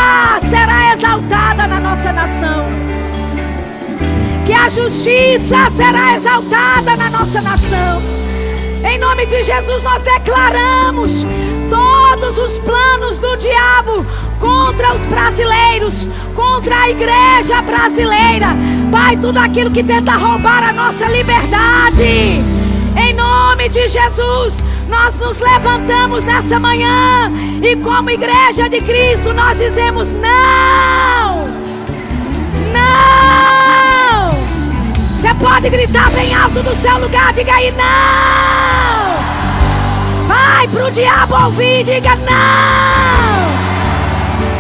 será 0.41 0.93
exaltada 0.93 1.67
na 1.67 1.79
nossa 1.79 2.11
nação 2.11 3.00
que 4.45 4.53
a 4.53 4.69
justiça 4.69 5.69
será 5.75 6.15
exaltada 6.15 6.95
na 6.95 7.09
nossa 7.09 7.41
nação. 7.41 8.01
Em 8.83 8.97
nome 8.97 9.25
de 9.25 9.43
Jesus, 9.43 9.83
nós 9.83 10.01
declaramos 10.03 11.25
todos 11.69 12.37
os 12.37 12.57
planos 12.59 13.17
do 13.17 13.35
diabo 13.37 14.05
contra 14.39 14.93
os 14.93 15.05
brasileiros, 15.05 16.09
contra 16.35 16.81
a 16.81 16.89
igreja 16.89 17.61
brasileira. 17.61 18.47
Pai, 18.91 19.15
tudo 19.17 19.37
aquilo 19.37 19.71
que 19.71 19.83
tenta 19.83 20.13
roubar 20.13 20.63
a 20.63 20.73
nossa 20.73 21.05
liberdade. 21.07 22.41
Em 22.97 23.13
nome 23.13 23.69
de 23.69 23.87
Jesus, 23.87 24.63
nós 24.89 25.15
nos 25.15 25.39
levantamos 25.39 26.25
nessa 26.25 26.59
manhã 26.59 27.31
e, 27.61 27.75
como 27.77 28.09
igreja 28.09 28.67
de 28.67 28.81
Cristo, 28.81 29.33
nós 29.33 29.57
dizemos: 29.57 30.11
não, 30.11 31.47
não. 32.73 33.10
Você 35.21 35.33
pode 35.35 35.69
gritar 35.69 36.09
bem 36.13 36.33
alto 36.33 36.63
do 36.63 36.75
seu 36.75 36.97
lugar, 36.97 37.31
diga 37.31 37.53
aí: 37.53 37.71
não. 37.73 39.19
Vai 40.27 40.67
pro 40.67 40.89
diabo 40.89 41.35
ouvir, 41.43 41.83
diga: 41.83 42.15
não. 42.15 43.51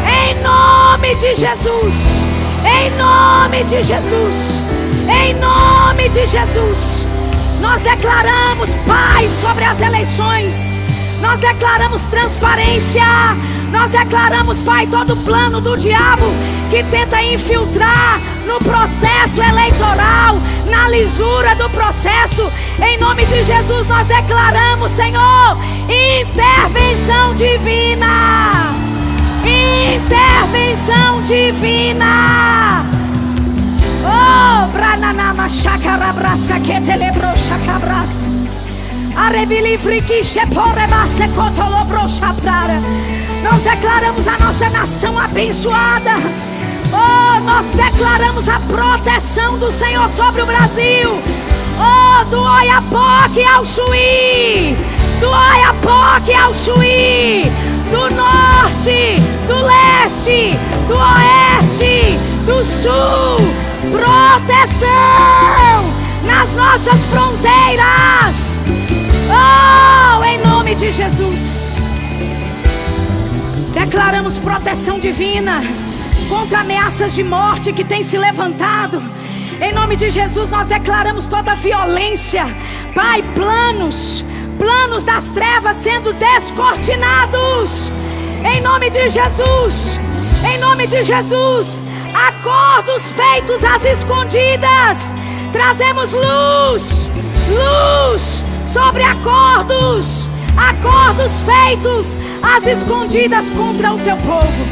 Em 0.07 0.35
nome 0.43 1.15
de 1.15 1.35
Jesus. 1.35 2.21
Em 2.63 2.91
nome 2.91 3.63
de 3.63 3.81
Jesus. 3.81 4.61
Em 5.09 5.33
nome 5.33 6.07
de 6.09 6.27
Jesus. 6.27 7.07
Nós 7.59 7.81
declaramos 7.81 8.69
paz 8.85 9.31
sobre 9.31 9.63
as 9.63 9.81
eleições. 9.81 10.69
Nós 11.21 11.39
declaramos 11.39 12.03
transparência. 12.03 13.01
Nós 13.71 13.89
declaramos, 13.89 14.59
Pai, 14.59 14.85
todo 14.85 15.17
plano 15.25 15.59
do 15.59 15.75
diabo 15.75 16.25
que 16.69 16.83
tenta 16.83 17.19
infiltrar 17.23 18.19
no 18.45 18.59
processo 18.59 19.41
eleitoral, 19.41 20.35
na 20.69 20.89
lisura 20.89 21.55
do 21.55 21.69
processo. 21.69 22.51
Em 22.81 22.97
nome 22.97 23.25
de 23.25 23.43
Jesus, 23.43 23.87
nós 23.87 24.07
declaramos, 24.07 24.91
Senhor, 24.91 25.57
intervenção 25.87 27.35
divina. 27.35 28.51
Intervenção 29.43 31.21
divina. 31.23 32.85
Oh, 34.03 34.67
brananama 34.71 35.47
chacarabraça 35.49 36.59
que 36.59 36.79
telebro 36.81 37.27
chacabraça. 37.35 38.29
Arebilifriquiche 39.15 40.45
porebasse 40.47 41.27
cotolobro 41.29 42.07
chaprara. 42.09 42.81
Nós 43.43 43.63
declaramos 43.63 44.27
a 44.27 44.37
nossa 44.37 44.69
nação 44.69 45.17
abençoada. 45.17 46.11
Oh, 46.93 47.39
nós 47.41 47.67
declaramos 47.71 48.49
a 48.49 48.59
proteção 48.59 49.57
do 49.57 49.71
Senhor 49.71 50.09
sobre 50.09 50.41
o 50.41 50.45
Brasil. 50.45 51.21
Oh, 51.79 52.25
do 52.25 52.41
Oiapoque 52.41 53.43
ao 53.43 53.65
Chuí. 53.65 54.75
Do 55.19 55.29
Oiapoque 55.29 56.33
ao 56.33 56.53
Chuí. 56.53 57.51
Do 57.91 58.09
norte, 58.15 59.19
do 59.47 59.61
leste, 59.61 60.57
do 60.87 60.95
oeste, 60.95 62.17
do 62.45 62.63
sul. 62.63 63.37
Proteção 63.91 64.91
nas 66.23 66.53
nossas 66.53 67.05
fronteiras. 67.05 68.61
Oh, 69.29 70.23
em 70.23 70.37
nome 70.47 70.75
de 70.75 70.91
Jesus. 70.91 71.75
Declaramos 73.73 74.37
proteção 74.37 74.99
divina 74.99 75.61
contra 76.31 76.61
ameaças 76.61 77.13
de 77.13 77.25
morte 77.25 77.73
que 77.73 77.83
têm 77.83 78.01
se 78.01 78.17
levantado. 78.17 79.03
Em 79.59 79.73
nome 79.73 79.97
de 79.97 80.09
Jesus, 80.09 80.49
nós 80.49 80.69
declaramos 80.69 81.25
toda 81.25 81.53
violência, 81.55 82.45
Pai, 82.95 83.21
planos, 83.35 84.23
planos 84.57 85.03
das 85.03 85.31
trevas 85.31 85.75
sendo 85.75 86.13
descortinados. 86.13 87.91
Em 88.45 88.61
nome 88.61 88.89
de 88.89 89.09
Jesus, 89.09 89.99
em 90.49 90.57
nome 90.59 90.87
de 90.87 91.03
Jesus, 91.03 91.83
acordos 92.13 93.11
feitos 93.11 93.63
às 93.65 93.83
escondidas, 93.83 95.13
trazemos 95.51 96.11
luz, 96.13 97.11
luz 97.49 98.43
sobre 98.71 99.03
acordos, 99.03 100.29
acordos 100.55 101.33
feitos 101.41 102.15
às 102.41 102.65
escondidas 102.65 103.49
contra 103.49 103.93
o 103.93 103.99
teu 103.99 104.15
povo, 104.15 104.65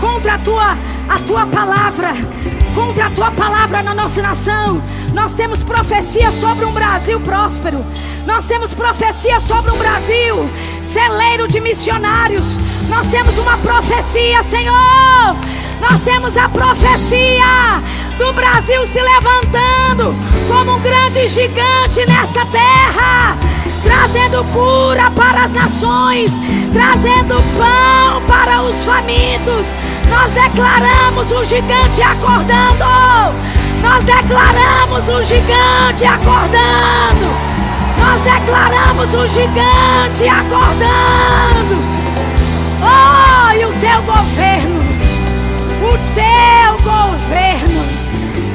contra 0.00 0.34
a 0.34 0.38
tua 0.38 0.93
a 1.08 1.18
tua 1.20 1.46
palavra, 1.46 2.12
contra 2.74 3.06
a 3.06 3.10
tua 3.10 3.30
palavra 3.30 3.82
na 3.82 3.94
nossa 3.94 4.22
nação. 4.22 4.82
Nós 5.12 5.34
temos 5.34 5.62
profecia 5.62 6.30
sobre 6.32 6.64
um 6.64 6.72
Brasil 6.72 7.20
próspero. 7.20 7.84
Nós 8.26 8.46
temos 8.46 8.74
profecia 8.74 9.38
sobre 9.40 9.70
o 9.70 9.76
Brasil, 9.76 10.48
celeiro 10.82 11.46
de 11.46 11.60
missionários. 11.60 12.56
Nós 12.88 13.08
temos 13.08 13.38
uma 13.38 13.56
profecia, 13.58 14.42
Senhor. 14.42 15.36
Nós 15.80 16.00
temos 16.00 16.36
a 16.36 16.48
profecia 16.48 17.82
do 18.18 18.32
Brasil 18.32 18.86
se 18.86 19.00
levantando 19.00 20.14
como 20.48 20.76
um 20.76 20.80
grande 20.80 21.28
gigante 21.28 22.06
nesta 22.06 22.46
terra, 22.46 23.36
trazendo 23.82 24.44
cura 24.52 25.10
para 25.10 25.44
as 25.44 25.52
nações, 25.52 26.32
trazendo 26.72 27.36
pão 27.58 28.22
para 28.26 28.62
os 28.62 28.84
famintos. 28.84 29.72
Nós 30.10 30.32
declaramos 30.32 31.32
o 31.32 31.44
gigante 31.44 32.02
acordando. 32.02 32.84
Nós 33.82 34.02
declaramos 34.04 35.08
o 35.08 35.22
gigante 35.22 36.04
acordando. 36.04 37.54
Nós 37.98 38.20
declaramos 38.22 39.14
o 39.14 39.26
gigante 39.28 40.28
acordando. 40.28 41.76
Oh, 42.80 43.52
e 43.52 43.64
o 43.64 43.72
teu 43.80 44.02
governo, 44.02 44.80
o 45.82 45.98
teu 46.14 46.92
governo, 46.92 47.84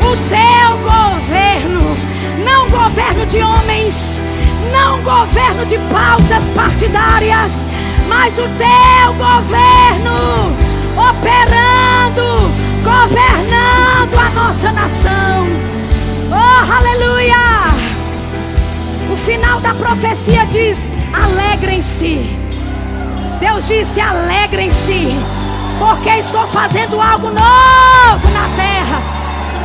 o 0.01 0.15
teu 0.29 0.77
governo, 0.83 1.97
não 2.45 2.69
governo 2.69 3.25
de 3.25 3.39
homens, 3.39 4.19
não 4.71 5.01
governo 5.01 5.65
de 5.65 5.77
pautas 5.91 6.45
partidárias, 6.55 7.63
mas 8.07 8.37
o 8.37 8.47
teu 8.57 9.13
governo 9.13 10.68
operando, 10.97 12.51
governando 12.83 14.17
a 14.17 14.29
nossa 14.29 14.71
nação. 14.71 15.47
Oh, 16.31 16.73
aleluia! 16.73 17.35
O 19.11 19.17
final 19.17 19.59
da 19.61 19.73
profecia 19.73 20.45
diz: 20.47 20.87
alegrem-se. 21.13 22.37
Deus 23.39 23.67
disse: 23.67 23.99
alegrem-se, 23.99 25.15
porque 25.79 26.09
estou 26.09 26.47
fazendo 26.47 26.99
algo 27.01 27.27
novo 27.27 28.29
na 28.31 28.49
terra. 28.55 29.19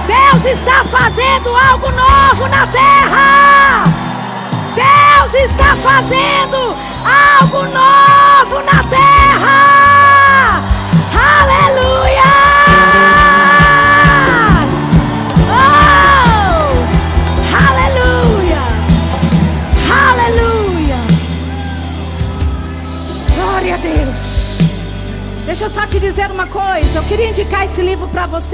Deus 0.06 0.44
está 0.44 0.84
fazendo 0.84 1.54
algo 1.56 1.90
novo 1.90 2.48
na 2.48 2.66
terra. 2.66 3.84
Deus 4.74 5.34
está 5.34 5.76
fazendo 5.76 6.76
algo 7.04 7.62
novo 7.62 8.62
na 8.64 8.82
terra. 8.84 9.83
Aleluia! 11.14 12.30
Oh! 15.50 16.74
Aleluia! 17.68 18.62
Aleluia! 19.90 20.98
Glória 23.34 23.74
a 23.74 23.78
Deus. 23.78 24.58
Deixa 25.46 25.64
eu 25.64 25.70
só 25.70 25.86
te 25.86 26.00
dizer 26.00 26.30
uma 26.30 26.46
coisa. 26.46 26.98
Eu 26.98 27.02
queria 27.04 27.28
indicar 27.30 27.64
esse 27.64 27.80
livro 27.82 28.08
para 28.08 28.26
você. 28.26 28.44